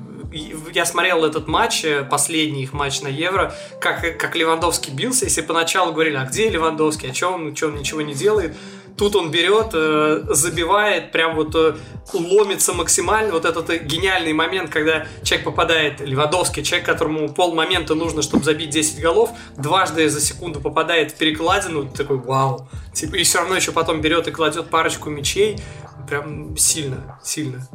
[0.72, 5.42] я смотрел этот матч, э, последний их матч на Евро, как, как Левандовский бился, если
[5.42, 8.56] поначалу говорили, а где Левандовский, а что он, что он ничего не делает,
[9.00, 11.74] Тут он берет, э, забивает, прям вот э,
[12.12, 13.32] ломится максимально.
[13.32, 18.68] Вот этот гениальный момент, когда человек попадает, Левадовский, человек, которому пол момента нужно, чтобы забить
[18.68, 22.68] 10 голов, дважды за секунду попадает в перекладину, такой вау.
[22.92, 25.58] Типа, и все равно еще потом берет и кладет парочку мячей.
[26.06, 27.66] Прям сильно, сильно.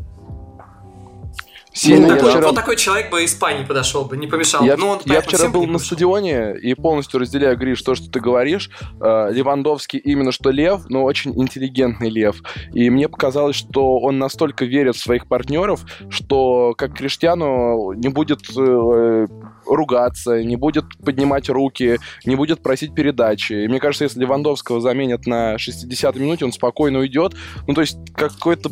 [1.76, 2.08] Сильно.
[2.08, 2.48] Ну, такой, вчера...
[2.48, 4.64] Вот такой человек бы Испании подошел бы, не помешал.
[4.64, 8.22] Я, Но он, я вчера был на стадионе и полностью разделяю, Гриш, то, что ты
[8.22, 8.70] говоришь.
[9.02, 12.42] Э, Левандовский именно что лев, но очень интеллигентный лев.
[12.74, 18.40] И мне показалось, что он настолько верит в своих партнеров, что как Криштиану не будет
[18.58, 19.28] э,
[19.66, 23.66] ругаться, не будет поднимать руки, не будет просить передачи.
[23.66, 27.34] И мне кажется, если Левандовского заменят на 60-й минуте, он спокойно уйдет.
[27.68, 28.72] Ну, то есть какой-то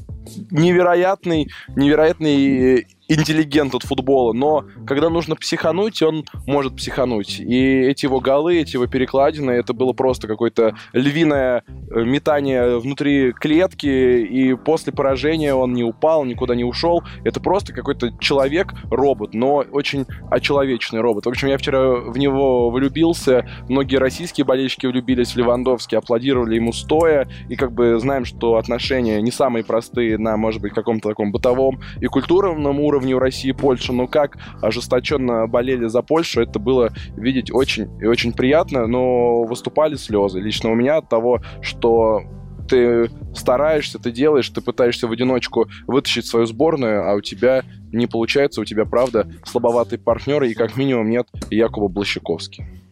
[0.52, 7.40] невероятный, невероятный интеллигент от футбола, но когда нужно психануть, он может психануть.
[7.40, 13.34] И эти его голы, эти его перекладины, это было просто какое-то львиное э, метание внутри
[13.34, 17.04] клетки, и после поражения он не упал, никуда не ушел.
[17.24, 21.26] Это просто какой-то человек-робот, но очень очеловечный робот.
[21.26, 26.74] В общем, я вчера в него влюбился, многие российские болельщики влюбились в Левандовский, аплодировали ему
[26.74, 31.32] стоя, и как бы знаем, что отношения не самые простые на, может быть, каком-то таком
[31.32, 36.42] бытовом и культурном уровне, уровне у России и Польши, но как ожесточенно болели за Польшу,
[36.42, 40.40] это было видеть очень и очень приятно, но выступали слезы.
[40.40, 42.22] Лично у меня от того, что
[42.70, 48.08] ты стараешься, ты делаешь, ты пытаешься в одиночку вытащить свою сборную, а у тебя не
[48.08, 52.83] получается, у тебя, правда, слабоватые партнеры, и как минимум нет Якова Блащаковски.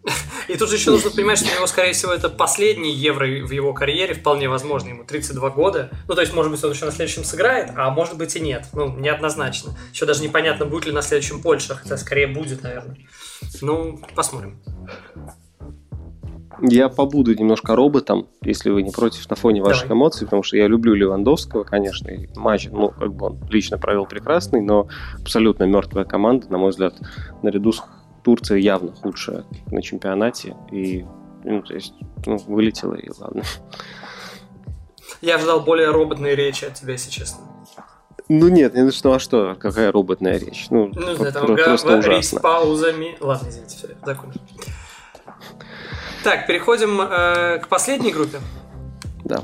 [0.47, 3.51] И тут же еще нужно понимать, что у него, скорее всего, это последний евро в
[3.51, 5.91] его карьере, вполне возможно, ему 32 года.
[6.07, 8.65] Ну, то есть, может быть, он еще на следующем сыграет, а может быть и нет.
[8.73, 9.77] Ну, неоднозначно.
[9.93, 12.97] Еще даже непонятно, будет ли на следующем Польша, хотя скорее будет, наверное.
[13.61, 14.59] Ну, посмотрим.
[16.63, 19.97] Я побуду немножко роботом, если вы не против, на фоне ваших Давай.
[19.97, 24.05] эмоций, потому что я люблю Левандовского, конечно, и матч, ну, как бы он лично провел
[24.05, 24.87] прекрасный, но
[25.19, 26.93] абсолютно мертвая команда, на мой взгляд,
[27.41, 27.83] наряду с
[28.23, 31.05] Турция явно худшая на чемпионате, и,
[31.43, 31.93] ну, то есть,
[32.25, 33.43] ну, вылетела, и ладно.
[35.21, 37.41] Я ждал более роботной речи от тебя, если честно.
[38.27, 40.67] Ну нет, ну что, а что, какая роботная речь?
[40.69, 42.39] Ну, ну знаю, там просто ужасно.
[42.39, 43.17] с паузами.
[43.19, 44.39] Ладно, извините, все, закончил.
[46.23, 48.39] Так, переходим э, к последней группе.
[49.25, 49.43] Да.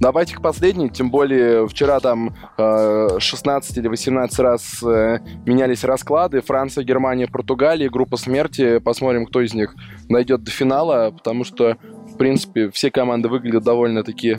[0.00, 6.42] Давайте к последней, тем более вчера там э, 16 или 18 раз э, менялись расклады.
[6.42, 8.78] Франция, Германия, Португалия, группа смерти.
[8.78, 9.74] Посмотрим, кто из них
[10.08, 11.76] дойдет до финала, потому что,
[12.12, 14.36] в принципе, все команды выглядят довольно-таки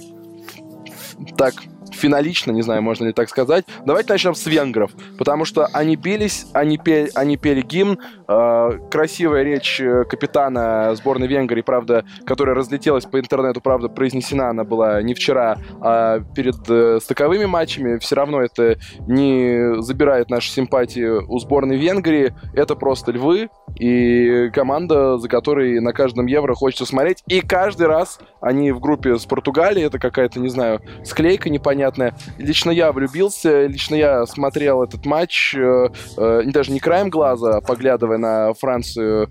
[1.38, 1.56] так
[1.98, 3.66] финалично, не знаю, можно ли так сказать.
[3.86, 8.00] Давайте начнем с венгров, потому что они бились, они пели, они пели гимн.
[8.28, 14.64] Э, красивая речь э, капитана сборной Венгрии, правда, которая разлетелась по интернету, правда, произнесена она
[14.64, 17.98] была не вчера, а перед э, стыковыми матчами.
[18.00, 18.78] Все равно это
[19.08, 22.34] не забирает наши симпатии у сборной Венгрии.
[22.54, 27.24] Это просто львы и команда, за которой на каждом евро хочется смотреть.
[27.28, 32.14] И каждый раз они в группе с Португалией, это какая-то, не знаю, склейка непонятная, непонятное.
[32.38, 38.18] Лично я влюбился, лично я смотрел этот матч, э, э, даже не краем глаза, поглядывая
[38.18, 39.30] на Францию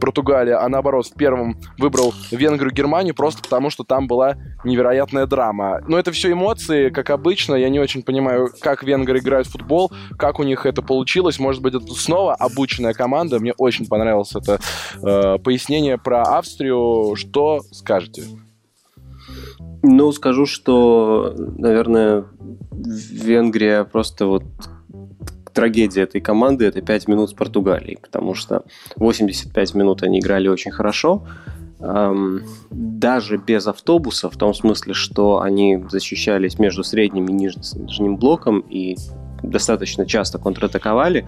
[0.00, 5.80] Португалия, а наоборот в первом выбрал Венгрию, Германию, просто потому что там была невероятная драма.
[5.88, 7.56] Но это все эмоции, как обычно.
[7.56, 11.40] Я не очень понимаю, как венгры играют в футбол, как у них это получилось.
[11.40, 13.40] Может быть, это снова обученная команда.
[13.40, 14.60] Мне очень понравилось это
[15.02, 17.16] э, пояснение про Австрию.
[17.16, 18.22] Что скажете?
[19.82, 22.24] Ну, скажу, что, наверное,
[22.72, 24.44] Венгрия просто вот
[25.52, 28.62] трагедия этой команды это 5 минут с Португалией, потому что
[28.96, 31.26] 85 минут они играли очень хорошо,
[31.80, 38.60] эм, даже без автобуса, в том смысле, что они защищались между средним и нижним блоком
[38.60, 38.96] и
[39.42, 41.26] достаточно часто контратаковали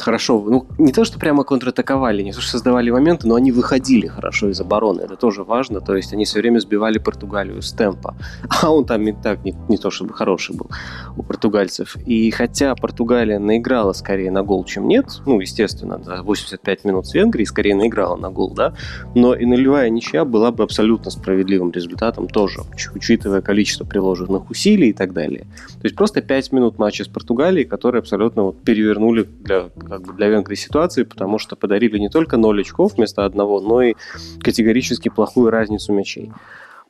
[0.00, 4.06] хорошо, ну, не то, что прямо контратаковали, не то, что создавали моменты, но они выходили
[4.06, 8.16] хорошо из обороны, это тоже важно, то есть они все время сбивали Португалию с темпа,
[8.62, 10.70] а он там и так не, не то, чтобы хороший был
[11.16, 11.96] у португальцев.
[12.06, 17.14] И хотя Португалия наиграла скорее на гол, чем нет, ну, естественно, за 85 минут с
[17.14, 18.74] Венгрией скорее наиграла на гол, да,
[19.14, 22.60] но и нулевая ничья была бы абсолютно справедливым результатом тоже,
[22.94, 25.46] учитывая количество приложенных усилий и так далее.
[25.80, 30.12] То есть просто 5 минут матча с Португалией, которые абсолютно вот перевернули для как бы
[30.12, 33.94] для Венгрии ситуации, потому что подарили не только 0 очков вместо одного, но и
[34.40, 36.32] категорически плохую разницу мячей.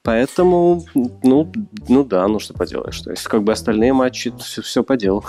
[0.02, 1.52] Поэтому, ну,
[1.88, 3.00] ну да, ну что поделаешь.
[3.00, 5.24] То есть, как бы остальные матчи, все, все по делу.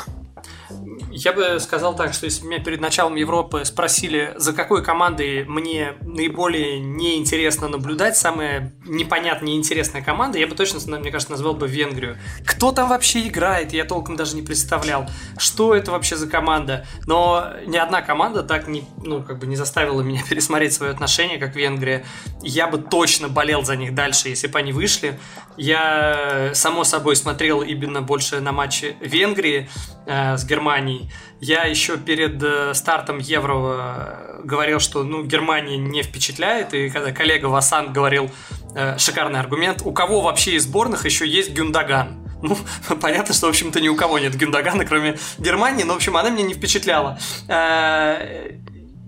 [1.19, 5.95] Я бы сказал так, что если меня перед началом Европы спросили, за какой командой мне
[6.01, 12.17] наиболее неинтересно наблюдать, самая непонятная, неинтересная команда, я бы точно, мне кажется, назвал бы Венгрию.
[12.45, 15.09] Кто там вообще играет, я толком даже не представлял.
[15.39, 16.85] Что это вообще за команда?
[17.07, 21.39] Но ни одна команда так не, ну, как бы не заставила меня пересмотреть свое отношение,
[21.39, 22.05] как Венгрия.
[22.43, 25.19] Я бы точно болел за них дальше, если бы они вышли.
[25.57, 29.67] Я, само собой, смотрел именно больше на матчи Венгрии
[30.05, 31.06] э, с Германией.
[31.39, 37.11] Я еще перед э, стартом Евро э, говорил, что ну, Германия не впечатляет, и когда
[37.11, 38.31] коллега Васан говорил
[38.75, 42.23] э, шикарный аргумент, у кого вообще из сборных еще есть Гюндаган?
[42.39, 42.55] Ну,
[43.01, 46.29] понятно, что, в общем-то, ни у кого нет Гюндагана, кроме Германии, но, в общем, она
[46.29, 47.17] меня не впечатляла.
[47.47, 48.51] Э,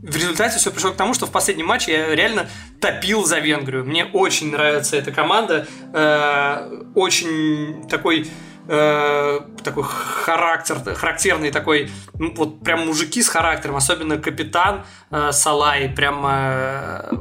[0.02, 2.50] в результате все пришло к тому, что в последнем матче я реально
[2.82, 3.86] топил за Венгрию.
[3.86, 5.68] Мне очень нравится эта команда.
[6.96, 8.28] Очень такой
[8.70, 15.90] э, такой характер, характерный такой, ну, вот прям мужики с характером, особенно капитан э, Салай,
[15.90, 17.12] прям э,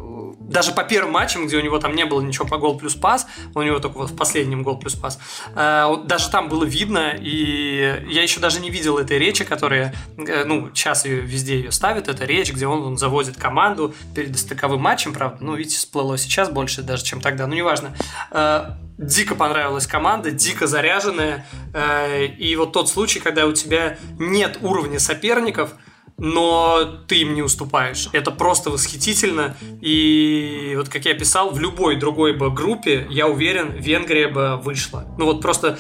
[0.41, 3.27] даже по первым матчам, где у него там не было ничего по гол плюс пас,
[3.55, 5.19] у него только вот в последнем гол плюс пас,
[5.55, 10.45] э, даже там было видно, и я еще даже не видел этой речи, которая, э,
[10.45, 14.81] ну, сейчас ее везде ее ставят, это речь, где он, он заводит команду перед стыковым
[14.81, 17.95] матчем, правда, ну, видите, всплыло сейчас больше даже, чем тогда, ну, неважно.
[18.31, 24.59] Э, дико понравилась команда, дико заряженная, э, и вот тот случай, когда у тебя нет
[24.61, 25.73] уровня соперников–
[26.19, 28.09] но ты им не уступаешь.
[28.13, 29.57] Это просто восхитительно.
[29.81, 35.07] И вот как я писал, в любой другой бы группе, я уверен, Венгрия бы вышла.
[35.17, 35.79] Ну вот просто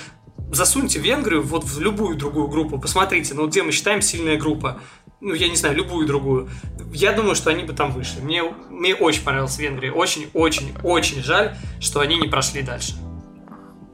[0.53, 4.81] засуньте Венгрию вот в любую другую группу, посмотрите, ну где мы считаем сильная группа,
[5.21, 6.49] ну я не знаю, любую другую.
[6.95, 8.21] Я думаю, что они бы там вышли.
[8.21, 12.95] Мне, мне очень понравилась Венгрия, очень-очень-очень жаль, что они не прошли дальше.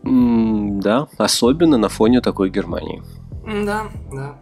[0.04, 3.02] Mm, да, особенно на фоне такой Германии.
[3.44, 4.38] Да, да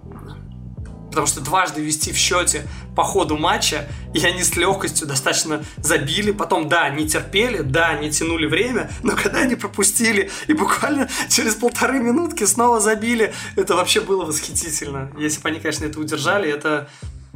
[1.13, 6.33] потому что дважды вести в счете по ходу матча, и они с легкостью достаточно забили.
[6.33, 11.55] Потом, да, не терпели, да, не тянули время, но когда они пропустили и буквально через
[11.55, 15.13] полторы минутки снова забили, это вообще было восхитительно.
[15.19, 16.89] Если бы они, конечно, это удержали, это,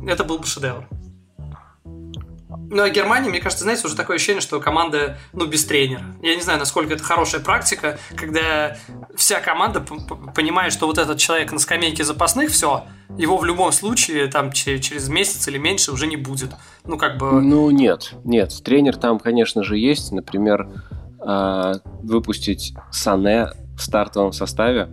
[0.07, 0.89] это был бы шедевр.
[2.70, 6.02] Ну, а Германия, мне кажется, знаете, уже такое ощущение, что команда, ну, без тренера.
[6.22, 8.76] Я не знаю, насколько это хорошая практика, когда
[9.14, 12.84] вся команда понимает, что вот этот человек на скамейке запасных, все,
[13.16, 16.50] его в любом случае там через месяц или меньше уже не будет.
[16.84, 17.40] Ну, как бы...
[17.40, 18.52] Ну, нет, нет.
[18.64, 20.12] Тренер там, конечно же, есть.
[20.12, 20.68] Например,
[21.20, 24.88] а, выпустить Сане в стартовом составе.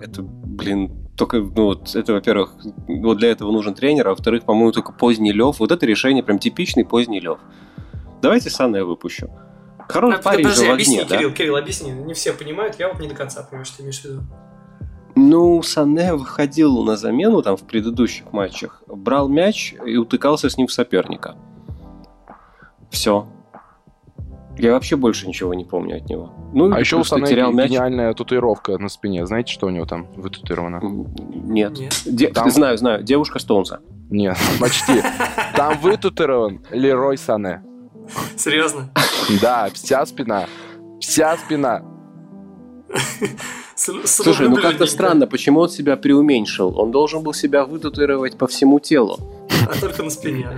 [0.00, 2.54] Это, блин, только, ну, вот это, во-первых,
[2.86, 5.58] вот для этого нужен тренер, а во-вторых, по-моему, только поздний Лев.
[5.58, 7.38] Вот это решение прям типичный поздний Лев.
[8.22, 9.28] Давайте Санна я выпущу.
[9.88, 11.16] Хороший а, парень подожди, же в огне, да?
[11.16, 11.90] Кирилл, Кирилл, объясни.
[11.90, 14.22] Не все понимают, я вот не до конца понимаю, что ты имеешь в виду.
[15.16, 20.68] Ну, Сане выходил на замену там в предыдущих матчах, брал мяч и утыкался с ним
[20.68, 21.34] в соперника.
[22.90, 23.26] Все.
[24.58, 26.32] Я вообще больше ничего не помню от него.
[26.52, 27.70] Ну, а еще у Сане терял мяч.
[27.70, 29.26] гениальная татуировка на спине.
[29.26, 30.80] Знаете, что у него там вытатуировано?
[30.82, 31.78] Нет.
[31.78, 32.02] Нет.
[32.06, 32.50] Де- там...
[32.50, 33.02] Знаю, знаю.
[33.02, 33.80] Девушка Стоунса.
[34.10, 35.02] Нет, почти.
[35.54, 37.62] Там вытатуирован Лерой Сане.
[38.36, 38.90] Серьезно?
[39.40, 40.46] Да, вся спина.
[41.00, 41.82] Вся спина.
[43.78, 46.78] Слушай, ну как-то странно, почему он себя преуменьшил?
[46.78, 49.18] Он должен был себя вытатуировать по всему телу.
[49.68, 50.48] а только на спине.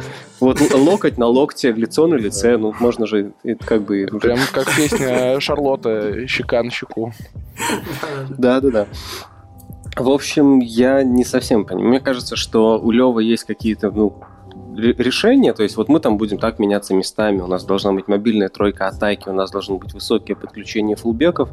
[0.40, 3.32] Вот локоть на локте, лицо на лице, ну, можно же
[3.64, 4.08] как бы...
[4.20, 7.12] Прям как песня Шарлотта «Щека на щеку».
[8.30, 8.86] Да-да-да.
[9.96, 11.88] В общем, я не совсем понимаю.
[11.88, 14.14] Мне кажется, что у Лева есть какие-то, ну,
[14.76, 18.48] решения, то есть вот мы там будем так меняться местами, у нас должна быть мобильная
[18.48, 21.50] тройка атаки, у нас должно быть высокие подключения фулбеков,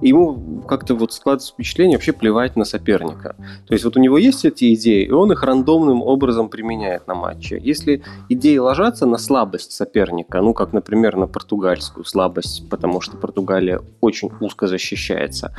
[0.00, 3.36] и ему как-то вот складывается впечатление вообще плевать на соперника.
[3.66, 7.14] То есть вот у него есть эти идеи, и он их рандомным образом применяет на
[7.14, 7.58] матче.
[7.62, 13.80] Если идеи ложатся на слабость соперника, ну как, например, на португальскую слабость, потому что Португалия
[14.00, 15.54] очень узко защищается,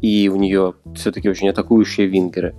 [0.00, 2.54] и у нее все-таки очень атакующие вингеры,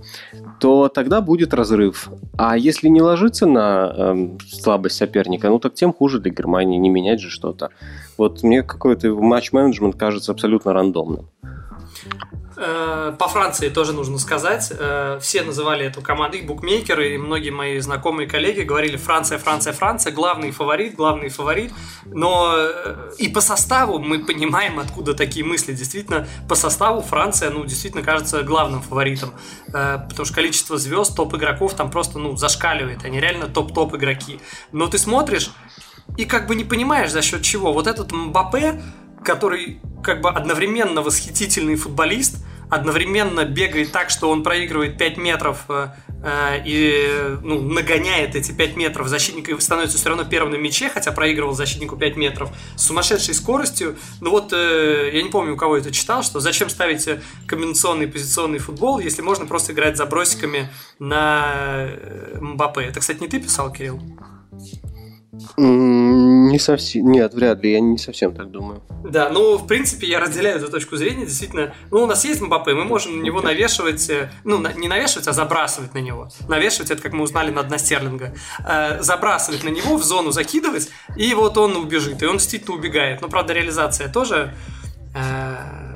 [0.60, 2.08] то тогда будет разрыв.
[2.38, 6.88] А если не ложиться на э, слабость соперника, ну так тем хуже для Германии, не
[6.88, 7.70] менять же что-то.
[8.16, 11.28] Вот мне какой-то матч-менеджмент кажется абсолютно рандомным.
[12.56, 14.72] Э, по Франции тоже нужно сказать.
[14.78, 19.72] Э, все называли эту команду, их букмекеры, и многие мои знакомые коллеги говорили Франция, Франция,
[19.72, 21.72] Франция, главный фаворит, главный фаворит.
[22.06, 25.72] Но э, и по составу мы понимаем, откуда такие мысли.
[25.72, 29.32] Действительно, по составу Франция, ну, действительно кажется главным фаворитом.
[29.66, 33.04] Потому что количество звезд, топ-игроков там просто, ну, зашкаливает.
[33.04, 34.40] Они реально топ-топ игроки.
[34.72, 35.50] Но ты смотришь
[36.16, 37.72] и как бы не понимаешь, за счет чего.
[37.72, 38.82] Вот этот Мбаппе,
[39.22, 42.36] который как бы одновременно восхитительный футболист,
[42.70, 45.88] одновременно бегает так, что он проигрывает 5 метров э,
[46.22, 50.88] э, и ну, нагоняет эти 5 метров защитника и становится все равно первым на мяче,
[50.88, 53.96] хотя проигрывал защитнику 5 метров с сумасшедшей скоростью.
[54.20, 57.08] Ну вот, э, я не помню, у кого это читал, что зачем ставить
[57.46, 61.88] комбинационный позиционный футбол, если можно просто играть забросиками на
[62.40, 62.82] Мбаппе.
[62.82, 64.00] Это, кстати, не ты писал, Кирилл?
[65.56, 67.10] Не совсем.
[67.10, 68.82] Нет, вряд ли, я не совсем так думаю.
[69.04, 71.26] Да, ну, в принципе, я разделяю эту точку зрения.
[71.26, 75.28] Действительно, ну, у нас есть Мбаппе, мы можем на него навешивать, э, ну, не навешивать,
[75.28, 76.28] а забрасывать на него.
[76.48, 78.34] Навешивать, это как мы узнали на дна Стерлинга.
[78.66, 82.22] Э, забрасывать на него, в зону закидывать, и вот он убежит.
[82.22, 83.20] И он действительно убегает.
[83.20, 84.54] Но, правда, реализация тоже
[85.14, 85.93] э,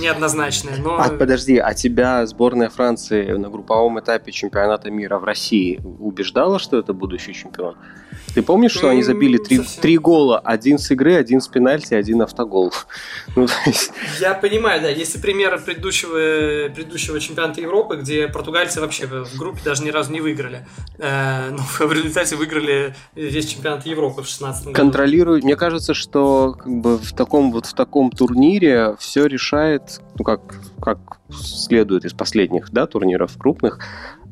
[0.00, 0.76] неоднозначная.
[0.78, 0.98] Но...
[0.98, 6.78] А подожди, а тебя сборная Франции на групповом этапе чемпионата мира в России убеждала, что
[6.78, 7.76] это будущий чемпион?
[8.34, 10.38] Ты помнишь, что они забили три, три гола?
[10.38, 12.72] Один с игры, один с пенальти, один автогол.
[13.36, 13.92] Ну, есть...
[14.20, 14.88] Я понимаю, да.
[14.88, 20.20] Если пример предыдущего, предыдущего чемпионата Европы, где португальцы вообще в группе даже ни разу не
[20.20, 20.66] выиграли.
[20.98, 24.74] Э, ну, в результате выиграли весь чемпионат Европы в 16 году.
[24.76, 25.44] Контролируют.
[25.44, 29.77] Мне кажется, что как бы в таком вот в таком турнире все решает,
[30.18, 30.40] ну как,
[30.80, 30.98] как
[31.30, 33.80] следует из последних да, турниров крупных,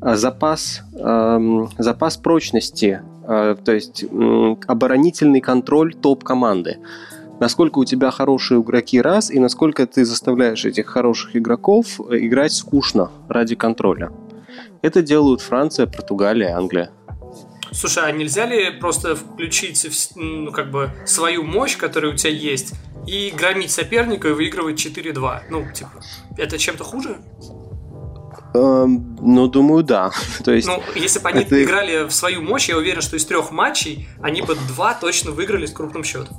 [0.01, 4.05] а запас, эм, запас прочности а, то есть
[4.67, 6.77] оборонительный контроль топ-команды.
[7.39, 12.53] Насколько у тебя хорошие игроки раз, и насколько ты заставляешь этих хороших игроков э, играть
[12.53, 14.11] скучно ради контроля.
[14.81, 16.89] Это делают Франция, Португалия, Англия.
[17.71, 22.73] Слушай, а нельзя ли просто включить ну, как бы свою мощь, которая у тебя есть,
[23.05, 25.41] и громить соперника и выигрывать 4-2?
[25.49, 25.91] Ну, типа,
[26.37, 27.17] это чем-то хуже?
[28.53, 30.11] Эм, ну, думаю, да.
[30.43, 31.63] То есть, ну, если бы они это...
[31.63, 35.65] играли в свою мощь, я уверен, что из трех матчей они бы два точно выиграли
[35.65, 36.37] с крупным счетом.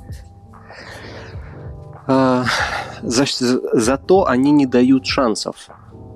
[2.07, 2.45] А,
[3.03, 3.25] за,
[3.73, 5.69] зато они не дают шансов.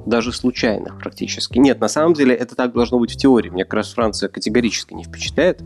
[0.05, 1.57] Даже случайных практически.
[1.57, 3.49] Нет, на самом деле это так должно быть в теории.
[3.49, 5.61] Мне как раз Франция категорически не впечатляет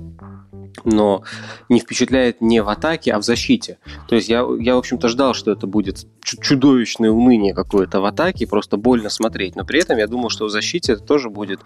[0.83, 1.23] но
[1.69, 3.77] не впечатляет не в атаке, а в защите.
[4.07, 8.47] То есть я, я в общем-то, ждал, что это будет чудовищное уныние какое-то в атаке,
[8.47, 9.55] просто больно смотреть.
[9.55, 11.61] Но при этом я думал, что в защите это тоже будет,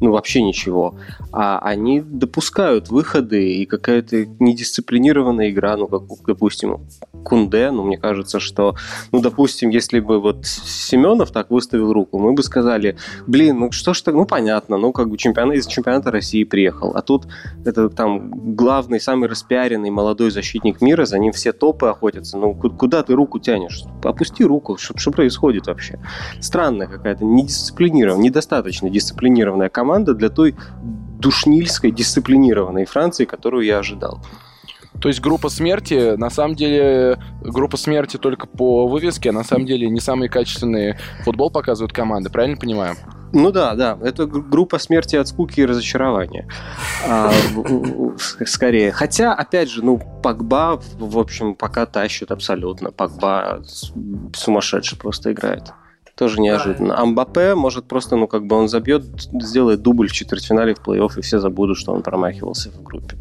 [0.00, 0.98] ну, вообще ничего.
[1.32, 6.86] А они допускают выходы и какая-то недисциплинированная игра, ну, как, допустим,
[7.24, 8.76] Кунде, ну, мне кажется, что,
[9.12, 12.96] ну, допустим, если бы вот Семенов так выставил руку, мы бы сказали,
[13.26, 16.92] блин, ну, что ж так, ну, понятно, ну, как бы чемпион из чемпионата России приехал,
[16.94, 17.26] а тут
[17.64, 22.38] это там главный, самый распиаренный молодой защитник мира, за ним все топы охотятся.
[22.38, 23.84] Ну, куда ты руку тянешь?
[24.02, 25.98] Опусти руку, что, что происходит вообще?
[26.40, 30.54] Странная какая-то, недисциплинированная, недостаточно дисциплинированная команда для той
[31.18, 34.20] душнильской, дисциплинированной Франции, которую я ожидал.
[35.00, 39.66] То есть группа смерти, на самом деле, группа смерти только по вывеске, а на самом
[39.66, 42.96] деле не самый качественный футбол показывают команды, правильно понимаю?
[43.32, 46.46] Ну да, да, это группа смерти от скуки и разочарования.
[47.08, 47.32] А,
[48.46, 48.92] скорее.
[48.92, 52.90] Хотя, опять же, ну, Пакба, в общем, пока тащит абсолютно.
[52.90, 53.62] Пакба
[54.34, 55.72] сумасшедший просто играет.
[56.14, 56.98] Тоже неожиданно.
[57.00, 59.02] Амбапе может просто, ну, как бы он забьет,
[59.32, 63.16] сделает дубль в четвертьфинале в плей-офф, и все забудут, что он промахивался в группе.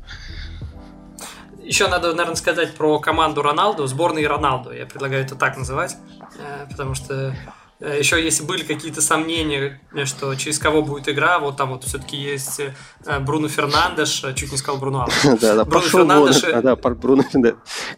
[1.64, 4.74] Еще надо, наверное, сказать про команду Роналду, сборной Роналду.
[4.74, 5.96] Я предлагаю это так называть,
[6.38, 7.34] э, потому что
[7.82, 12.60] Еще если были какие-то сомнения, что через кого будет игра, вот там вот все-таки есть
[12.60, 15.88] э, Бруно Фернандеш, э, чуть не сказал Бруно Да, да, Бруно.
[15.88, 16.44] Фернандеш.
[16.44, 17.24] А, да, Бруно.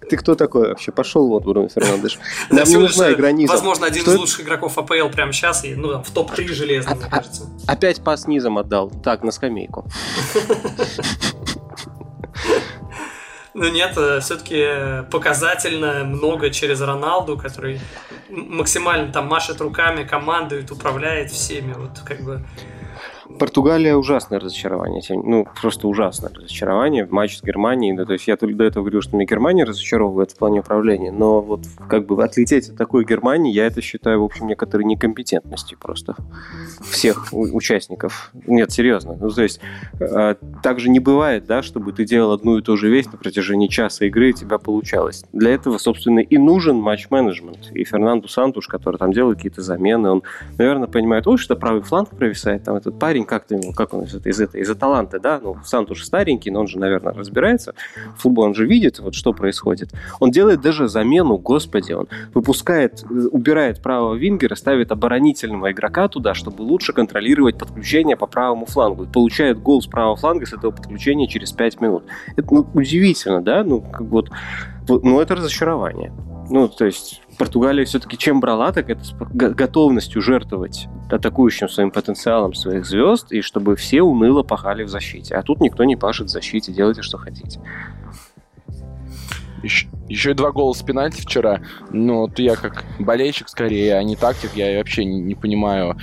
[0.09, 0.93] Ты кто такой вообще?
[0.93, 2.17] Пошел вот, Бруно Фернандеш.
[2.49, 3.55] Нам не нужна игра низом.
[3.55, 7.49] Возможно, один из лучших игроков АПЛ прямо сейчас, ну, в топ-3 железно, мне кажется.
[7.67, 8.89] Опять пас низом отдал.
[8.89, 9.85] Так, на скамейку.
[13.53, 13.91] Ну нет,
[14.23, 17.79] все-таки показательно много через Роналду, который
[18.29, 21.73] максимально там машет руками, командует, управляет всеми.
[21.73, 22.43] Вот как бы
[23.39, 25.01] Португалия ужасное разочарование.
[25.09, 27.07] Ну, просто ужасное разочарование.
[27.09, 27.95] Матч с Германией.
[27.95, 31.11] Да, то есть я только до этого говорил, что меня Германия разочаровывает в плане управления.
[31.11, 35.77] Но вот как бы отлететь от такой Германии, я это считаю, в общем, некоторой некомпетентностью
[35.77, 36.15] просто
[36.81, 38.31] всех участников.
[38.47, 39.17] Нет, серьезно.
[39.19, 39.59] Ну, то есть
[39.99, 43.17] э, так же не бывает, да, чтобы ты делал одну и ту же вещь на
[43.17, 45.25] протяжении часа игры, и тебя получалось.
[45.33, 47.71] Для этого, собственно, и нужен матч-менеджмент.
[47.73, 50.23] И Фернандо Сантуш, который там делает какие-то замены, он,
[50.57, 54.03] наверное, понимает, ой, что правый фланг провисает, там этот парень, как ты ему, как он
[54.03, 57.73] из, из, из Аталанты, да, ну, Сантуш старенький, но он же, наверное, разбирается
[58.17, 59.91] в футбол, он же видит, вот что происходит.
[60.19, 66.33] Он делает даже замену, господи, он выпускает, э, убирает правого вингера, ставит оборонительного игрока туда,
[66.33, 69.05] чтобы лучше контролировать подключение по правому флангу.
[69.05, 72.03] Получает гол с правого фланга с этого подключения через 5 минут.
[72.35, 73.63] Это ну, удивительно, да?
[73.63, 74.29] Ну, как вот,
[74.87, 76.11] ну, это разочарование.
[76.49, 81.91] Ну, то есть Португалия все-таки чем брала, так это с го- готовностью жертвовать атакующим своим
[81.91, 85.35] потенциалом своих звезд, и чтобы все уныло пахали в защите.
[85.35, 87.59] А тут никто не пашет в защите, делайте, что хотите.
[89.63, 91.61] Еще, еще и два гола с пенальти вчера.
[91.89, 95.97] Ну, вот я как болельщик скорее, а не тактик, я вообще не, не понимаю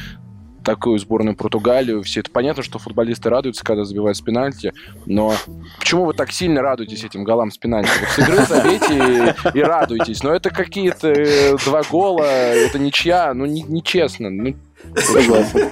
[0.65, 2.03] такую сборную Португалию.
[2.03, 4.73] Все это понятно, что футболисты радуются, когда забивают с пенальти,
[5.07, 5.35] но
[5.79, 7.91] почему вы так сильно радуетесь этим голам с пенальти?
[8.01, 10.23] Вот с игры забейте и, и радуйтесь.
[10.23, 14.31] Но это какие-то э, два гола, это ничья, ну, не- нечестно.
[14.31, 14.55] Ну,
[14.97, 15.55] Согласен.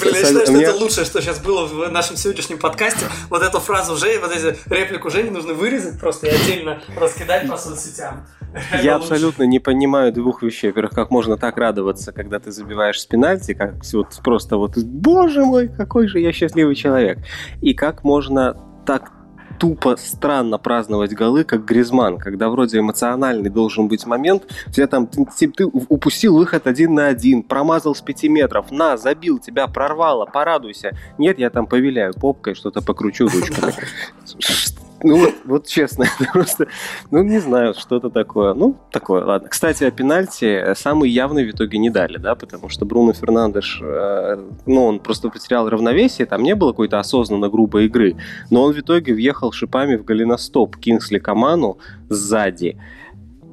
[0.00, 3.06] Блин, я считаю, что это лучшее, что сейчас было в нашем сегодняшнем подкасте.
[3.28, 7.56] Вот эту фразу Жени, вот эту реплику Жени нужно вырезать просто и отдельно раскидать по
[7.56, 8.26] соцсетям.
[8.82, 10.68] Я абсолютно не понимаю двух вещей.
[10.68, 15.44] Во-первых, как можно так радоваться, когда ты забиваешь с пенальти, как вот просто вот, боже
[15.44, 17.18] мой, какой же я счастливый человек.
[17.60, 18.56] И как можно
[18.86, 19.12] так
[19.58, 25.06] тупо странно праздновать голы, как Гризман, когда вроде эмоциональный должен быть момент, у тебя там
[25.06, 30.26] ты, ты- упустил выход один на один, промазал с пяти метров, на, забил, тебя прорвало,
[30.26, 30.96] порадуйся.
[31.18, 33.72] Нет, я там повиляю попкой, что-то покручу ручками.
[35.02, 36.68] Ну вот, вот честно, просто,
[37.10, 38.54] ну не знаю, что-то такое.
[38.54, 39.48] Ну, такое, ладно.
[39.48, 43.80] Кстати, о пенальти э, самый явный в итоге не дали, да, потому что Бруно Фернандеш,
[43.82, 48.16] э, ну, он просто потерял равновесие, там не было какой-то осознанно грубой игры,
[48.50, 51.78] но он в итоге въехал шипами в голеностоп Кингсли Каману
[52.08, 52.78] сзади.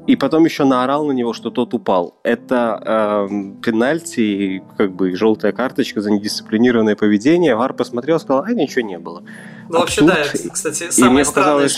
[0.06, 2.20] И потом еще наорал на него, что тот упал.
[2.24, 7.56] Это эм, пенальти, как бы желтая карточка за недисциплинированное поведение.
[7.56, 9.24] Вар посмотрел, сказал, а ничего не было.
[9.74, 11.70] Ну, вообще, тут- да, это, кстати, самое странное...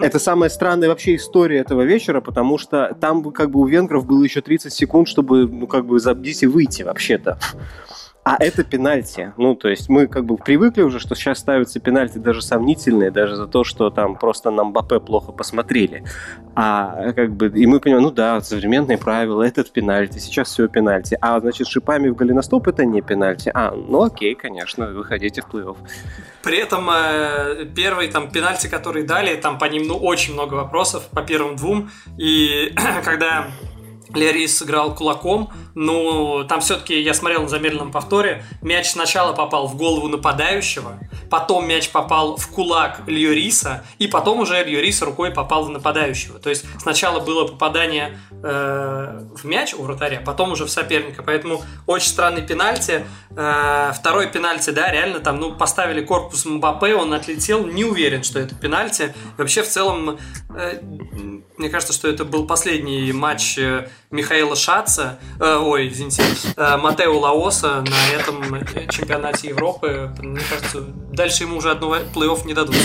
[0.00, 4.22] это самая странная вообще история этого вечера, потому что там как бы у венгров было
[4.22, 7.38] еще 30 секунд, чтобы, ну, как бы забить и выйти вообще-то.
[8.24, 9.34] А это пенальти.
[9.36, 13.36] Ну, то есть мы как бы привыкли уже, что сейчас ставятся пенальти даже сомнительные, даже
[13.36, 16.04] за то, что там просто нам Мбаппе плохо посмотрели.
[16.54, 21.18] А как бы, и мы понимаем, ну да, современные правила, этот пенальти, сейчас все пенальти.
[21.20, 23.50] А значит, шипами в голеностоп это не пенальти.
[23.54, 25.76] А, ну окей, конечно, выходите в плей-офф.
[26.42, 31.08] При этом э, первый там пенальти, которые дали, там по ним ну очень много вопросов
[31.10, 31.90] по первым двум.
[32.16, 32.74] И
[33.04, 33.48] когда
[34.14, 39.76] Лерис сыграл кулаком, ну, там все-таки, я смотрел на замедленном повторе, мяч сначала попал в
[39.76, 40.98] голову нападающего,
[41.30, 46.38] потом мяч попал в кулак Льориса, и потом уже Льорис рукой попал в нападающего.
[46.38, 51.22] То есть сначала было попадание э, в мяч у вратаря, потом уже в соперника.
[51.22, 53.04] Поэтому очень странный пенальти.
[53.36, 58.38] Э, второй пенальти, да, реально там, ну, поставили корпус Мбаппе, он отлетел, не уверен, что
[58.38, 59.14] это пенальти.
[59.36, 60.18] И вообще, в целом,
[60.56, 60.80] э,
[61.56, 66.22] мне кажется, что это был последний матч э, Михаила Шаца, э, ой, извините,
[66.56, 70.10] э, Матео Лаоса на этом э, чемпионате Европы.
[70.18, 70.80] Мне кажется,
[71.12, 72.76] дальше ему уже одного плей-офф не дадут.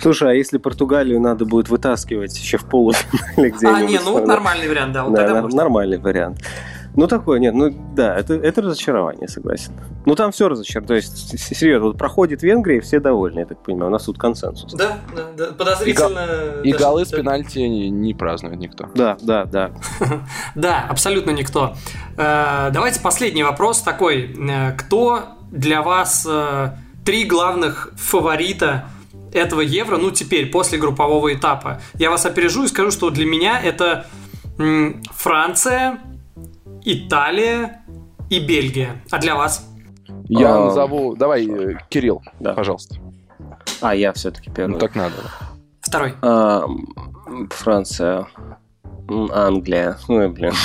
[0.00, 3.64] Слушай, а если Португалию надо будет вытаскивать еще в полуфинале где-нибудь?
[3.64, 5.56] А, не, ну вот нормальный вариант, да, вот Да, тогда можно.
[5.56, 6.38] нормальный вариант.
[6.96, 9.72] Ну, такое, нет, ну, да, это, это разочарование, согласен.
[10.06, 10.88] Ну, там все разочарование.
[10.88, 13.88] То есть, серьезно, вот проходит Венгрия, и все довольны, я так понимаю.
[13.88, 14.72] У нас тут консенсус.
[14.72, 16.62] Да, да, да, подозрительно.
[16.64, 18.88] и даже- голы с пенальти не, не празднует никто.
[18.94, 19.70] Да, да, да.
[20.54, 21.74] Да, абсолютно никто.
[22.16, 24.34] Э, Давайте последний вопрос такой.
[24.50, 26.70] Э, Кто для вас э,
[27.04, 28.86] три главных фаворита
[29.34, 31.80] этого Евро, ну теперь, после группового этапа?
[31.98, 34.06] Я вас опережу и скажу, что для меня это
[35.12, 35.98] Франция,
[36.88, 37.82] Италия
[38.30, 39.02] и Бельгия.
[39.10, 39.68] А для вас?
[40.28, 41.16] Я А, назову...
[41.16, 42.52] Давай, э, Кирилл, Да.
[42.54, 42.94] пожалуйста.
[43.80, 44.74] А, я все-таки первый.
[44.74, 45.14] Ну так надо.
[45.80, 46.14] Второй.
[46.22, 46.64] А,
[47.50, 48.28] Франция,
[49.08, 49.98] Англия.
[50.08, 50.52] Ой, блин.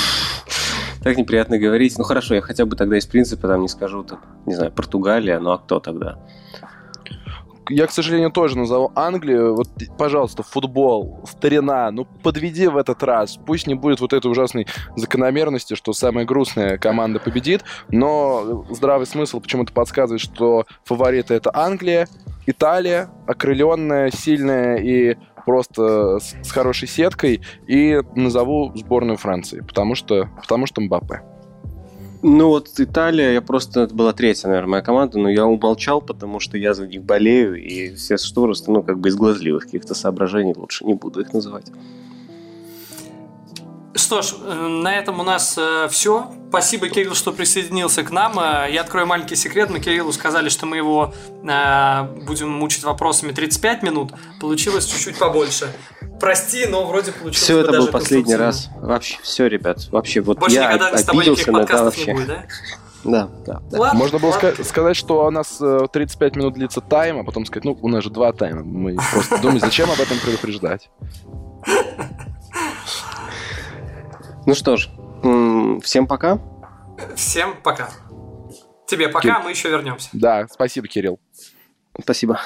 [1.02, 1.98] Так неприятно говорить.
[1.98, 5.40] Ну хорошо, я хотя бы тогда из принципа там не скажу, так, не знаю, Португалия,
[5.40, 6.20] ну а кто тогда?
[7.68, 9.54] Я, к сожалению, тоже назову Англию.
[9.54, 13.38] Вот, пожалуйста, футбол, старина, ну подведи в этот раз.
[13.44, 14.66] Пусть не будет вот этой ужасной
[14.96, 22.08] закономерности, что самая грустная команда победит, но здравый смысл почему-то подсказывает, что фавориты это Англия,
[22.46, 30.28] Италия, окрыленная, сильная и просто с, с хорошей сеткой, и назову сборную Франции, потому что,
[30.40, 31.22] потому что Мбаппе.
[32.24, 36.38] Ну вот Италия, я просто, это была третья, наверное, моя команда, но я умолчал, потому
[36.38, 40.54] что я за них болею, и все что ну, как бы из глазливых каких-то соображений
[40.56, 41.66] лучше не буду их называть.
[43.94, 45.58] Что ж, э, на этом у нас
[45.90, 46.30] все.
[46.48, 48.38] Спасибо, Кирилл, что присоединился к нам.
[48.38, 49.70] Э, Я открою маленький секрет.
[49.70, 51.12] Мы Кириллу сказали, что мы его
[51.42, 54.12] э, будем мучить вопросами 35 минут.
[54.40, 55.72] Получилось чуть-чуть побольше.
[56.20, 58.68] Прости, но вроде получилось Все это был последний раз.
[58.80, 59.88] Вообще, все, ребят.
[59.90, 62.06] Вообще, вот Больше я никогда с тобой никаких обиделся на это подкастов вообще.
[62.06, 62.44] не будет, да?
[63.04, 63.78] Да, да, да.
[63.80, 64.48] Ладно, Можно было ладно.
[64.48, 67.88] ска- сказать, что у нас э, 35 минут длится тайм, а потом сказать, ну, у
[67.88, 68.62] нас же два тайма.
[68.62, 70.88] Мы просто думаем, зачем об этом предупреждать.
[74.46, 74.88] Ну что ж,
[75.82, 76.38] всем пока.
[77.16, 77.90] Всем пока.
[78.86, 80.08] Тебе пока, Кир- мы еще вернемся.
[80.12, 81.18] Да, спасибо, Кирилл.
[82.00, 82.40] Спасибо.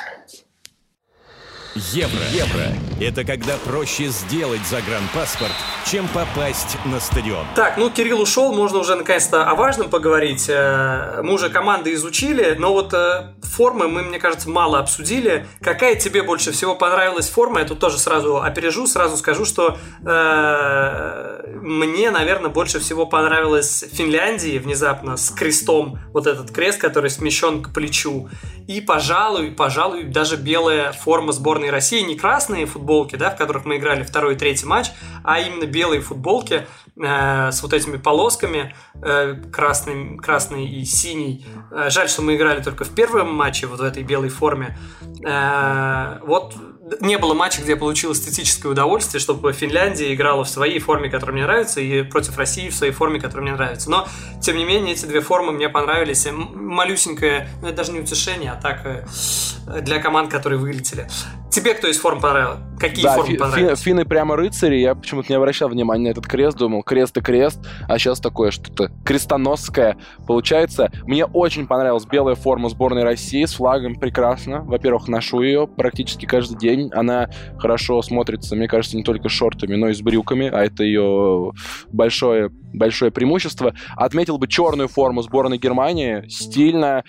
[1.76, 2.24] Евро.
[2.32, 2.72] Евро–
[3.02, 5.52] это когда проще сделать загранпаспорт,
[5.84, 7.44] чем попасть на стадион.
[7.54, 10.46] Так, ну Кирилл ушел, можно уже наконец-то о важном поговорить.
[10.48, 15.46] Э, Мы уже команды изучили, но вот э, формы мы, мне кажется, мало обсудили.
[15.60, 17.60] Какая тебе больше всего понравилась форма?
[17.60, 24.56] Я тут тоже сразу опережу, сразу скажу, что э, мне, наверное, больше всего понравилась Финляндии
[24.58, 25.98] внезапно с крестом.
[26.14, 28.30] Вот этот крест, который смещен к плечу.
[28.66, 33.76] И, пожалуй, пожалуй, даже белая форма сборной России, не красные футболки, да, в которых мы
[33.76, 34.90] играли второй и третий матч,
[35.24, 36.66] а именно белые футболки
[36.96, 41.46] э, с вот этими полосками, э, красный, красный и синий.
[41.70, 44.78] Э, жаль, что мы играли только в первом матче вот в этой белой форме.
[45.24, 46.54] Э, вот
[47.00, 51.34] не было матча, где я получил эстетическое удовольствие, чтобы Финляндия играла в своей форме, которая
[51.34, 53.90] мне нравится, и против России в своей форме, которая мне нравится.
[53.90, 54.06] Но,
[54.40, 56.26] тем не менее, эти две формы мне понравились.
[56.30, 59.04] Малюсенькое, ну это даже не утешение, а так э,
[59.80, 61.08] для команд, которые вылетели.
[61.56, 62.60] Тебе кто из форм понравился?
[62.78, 63.78] Какие да, формы фи- понравились?
[63.78, 64.76] фи- финны прямо рыцари.
[64.76, 68.50] Я почему-то не обращал внимания на этот крест, думал, крест и крест, а сейчас такое
[68.50, 69.96] что-то крестоносское
[70.26, 70.90] получается.
[71.04, 74.64] Мне очень понравилась белая форма сборной России с флагом, прекрасно.
[74.64, 76.90] Во-первых, ношу ее практически каждый день.
[76.92, 80.84] Она хорошо смотрится, мне кажется, не только с шортами, но и с брюками, а это
[80.84, 81.52] ее
[81.90, 83.72] большое, большое преимущество.
[83.96, 87.02] Отметил бы черную форму сборной Германии, стильно,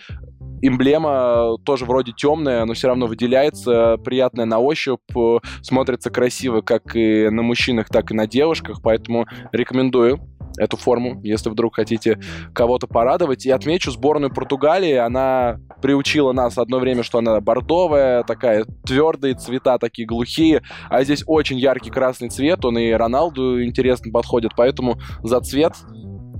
[0.62, 6.96] Эмблема тоже вроде темная, но все равно выделяется, приятная на ощупь, э, смотрится красиво как
[6.96, 10.20] и на мужчинах, так и на девушках, поэтому рекомендую
[10.58, 12.20] эту форму, если вдруг хотите
[12.54, 13.46] кого-то порадовать.
[13.46, 19.78] И отмечу сборную Португалии, она приучила нас одно время, что она бордовая, такая твердые цвета,
[19.78, 25.40] такие глухие, а здесь очень яркий красный цвет, он и Роналду интересно подходит, поэтому за
[25.42, 25.74] цвет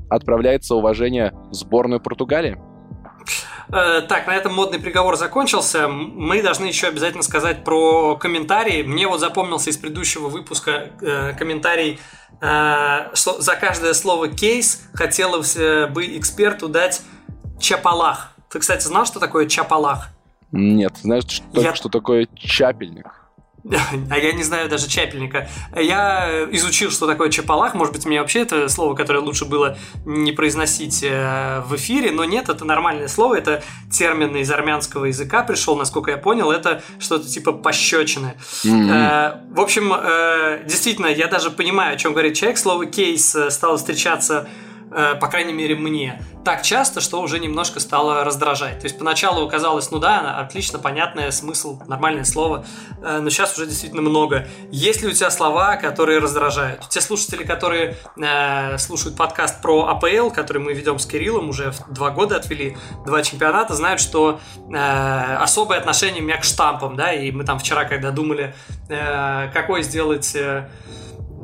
[0.10, 2.58] отправляется уважение в сборную Португалии.
[3.72, 5.88] Э, Так, на этом модный приговор закончился.
[5.88, 8.84] Мы должны еще обязательно сказать про комментарии.
[8.84, 12.00] Мне вот запомнился из предыдущего выпуска э, комментарий,
[12.42, 17.02] э, что за каждое слово кейс хотелось э, бы эксперту дать
[17.60, 18.32] чапалах.
[18.50, 20.08] Ты, кстати, знал, что такое чапалах?
[20.52, 23.08] Нет, знаешь, что, Я- что такое чапельник?
[24.10, 25.50] А я не знаю даже чапельника.
[25.76, 27.74] Я изучил, что такое чапалах.
[27.74, 32.24] Может быть, мне вообще это слово, которое лучше было не произносить э, в эфире, но
[32.24, 33.36] нет, это нормальное слово.
[33.36, 36.52] Это термин из армянского языка пришел, насколько я понял.
[36.52, 38.36] Это что-то типа пощечины.
[38.66, 42.58] Э, В общем, э, действительно, я даже понимаю, о чем говорит человек.
[42.58, 44.48] Слово кейс стало встречаться
[44.90, 48.80] по крайней мере мне, так часто, что уже немножко стало раздражать.
[48.80, 52.64] То есть поначалу казалось, ну да, отлично, понятное, смысл, нормальное слово,
[53.02, 54.48] э, но сейчас уже действительно много.
[54.72, 56.88] Есть ли у тебя слова, которые раздражают?
[56.88, 62.12] Те слушатели, которые э, слушают подкаст про АПЛ, который мы ведем с Кириллом, уже два
[62.12, 64.40] года отвели два чемпионата, знают, что
[64.74, 68.56] э, особое отношение у меня к штампам, да, и мы там вчера, когда думали,
[68.88, 70.34] э, какой сделать...
[70.34, 70.70] э,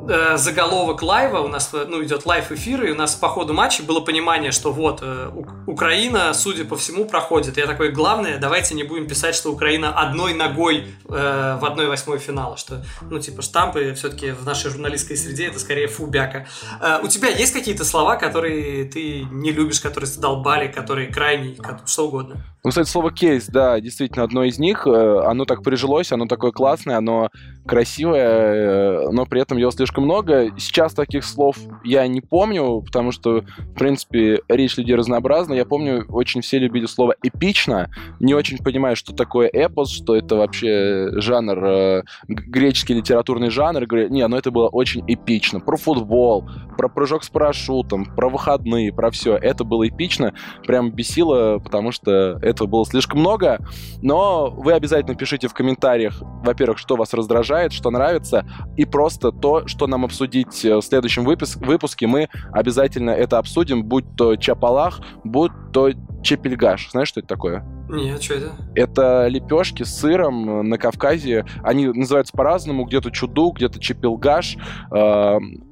[0.08, 3.52] э, заголовок live а, у нас ну, идет live эфир, и у нас по ходу
[3.54, 5.30] матча было понимание, что вот э,
[5.66, 7.56] Украина, судя по всему, проходит.
[7.56, 12.18] Я такой, главное, давайте не будем писать, что Украина одной ногой э, в одной восьмой
[12.18, 16.46] финала, что, ну, типа, штампы все-таки в нашей журналистской среде это скорее фубяка.
[16.80, 21.56] Э, у тебя есть какие-то слова, которые ты не любишь, которые задолбали, которые крайние,
[21.86, 22.44] что угодно?
[22.64, 24.86] Ну, кстати, слово кейс, да, действительно, одно из них.
[24.86, 27.28] Э, оно так прижилось, оно такое классное, оно
[27.66, 30.48] красивое, э, но при этом его слишком много.
[30.58, 35.52] Сейчас таких слов я не помню, потому что, в принципе, речь людей разнообразна.
[35.52, 37.90] Я помню, очень все любили слово «эпично».
[38.18, 43.86] Не очень понимаю, что такое эпос, что это вообще жанр, э, греческий литературный жанр.
[44.08, 45.60] Не, ну это было очень эпично.
[45.60, 49.36] Про футбол, про прыжок с парашютом, про выходные, про все.
[49.36, 50.32] Это было эпично.
[50.66, 53.58] Прям бесило, потому что этого было слишком много,
[54.02, 59.66] но вы обязательно пишите в комментариях, во-первых, что вас раздражает, что нравится, и просто то,
[59.66, 65.00] что нам обсудить э, в следующем выпуск выпуске, мы обязательно это обсудим, будь то Чапалах,
[65.24, 65.90] будь то
[66.22, 66.90] Чепельгаш.
[66.90, 67.64] Знаешь, что это такое?
[67.88, 68.52] Нет, что это?
[68.74, 71.44] Это лепешки с сыром на Кавказе.
[71.62, 72.84] Они называются по-разному.
[72.86, 74.56] Где-то чуду, где-то чепелгаш.
[74.90, 75.64] Эм,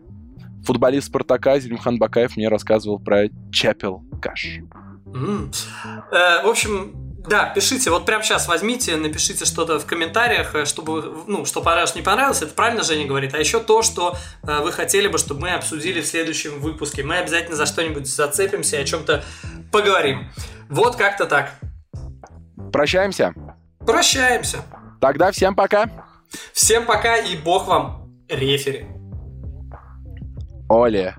[0.64, 4.60] футболист Спартака Зелимхан Бакаев мне рассказывал про чепелгаш.
[5.12, 5.54] Mm.
[6.10, 6.92] Э, в общем,
[7.26, 11.94] да, пишите, вот прямо сейчас возьмите, напишите что-то в комментариях, э, чтобы, ну, что понравилось,
[11.94, 15.42] не понравилось, это правильно Женя говорит, а еще то, что э, вы хотели бы, чтобы
[15.42, 17.04] мы обсудили в следующем выпуске.
[17.04, 19.24] Мы обязательно за что-нибудь зацепимся и о чем-то
[19.70, 20.30] поговорим.
[20.68, 21.52] Вот как-то так.
[22.72, 23.34] Прощаемся?
[23.86, 24.64] Прощаемся.
[25.00, 25.86] Тогда всем пока.
[26.52, 28.86] Всем пока и бог вам рефери.
[30.68, 31.14] Оле.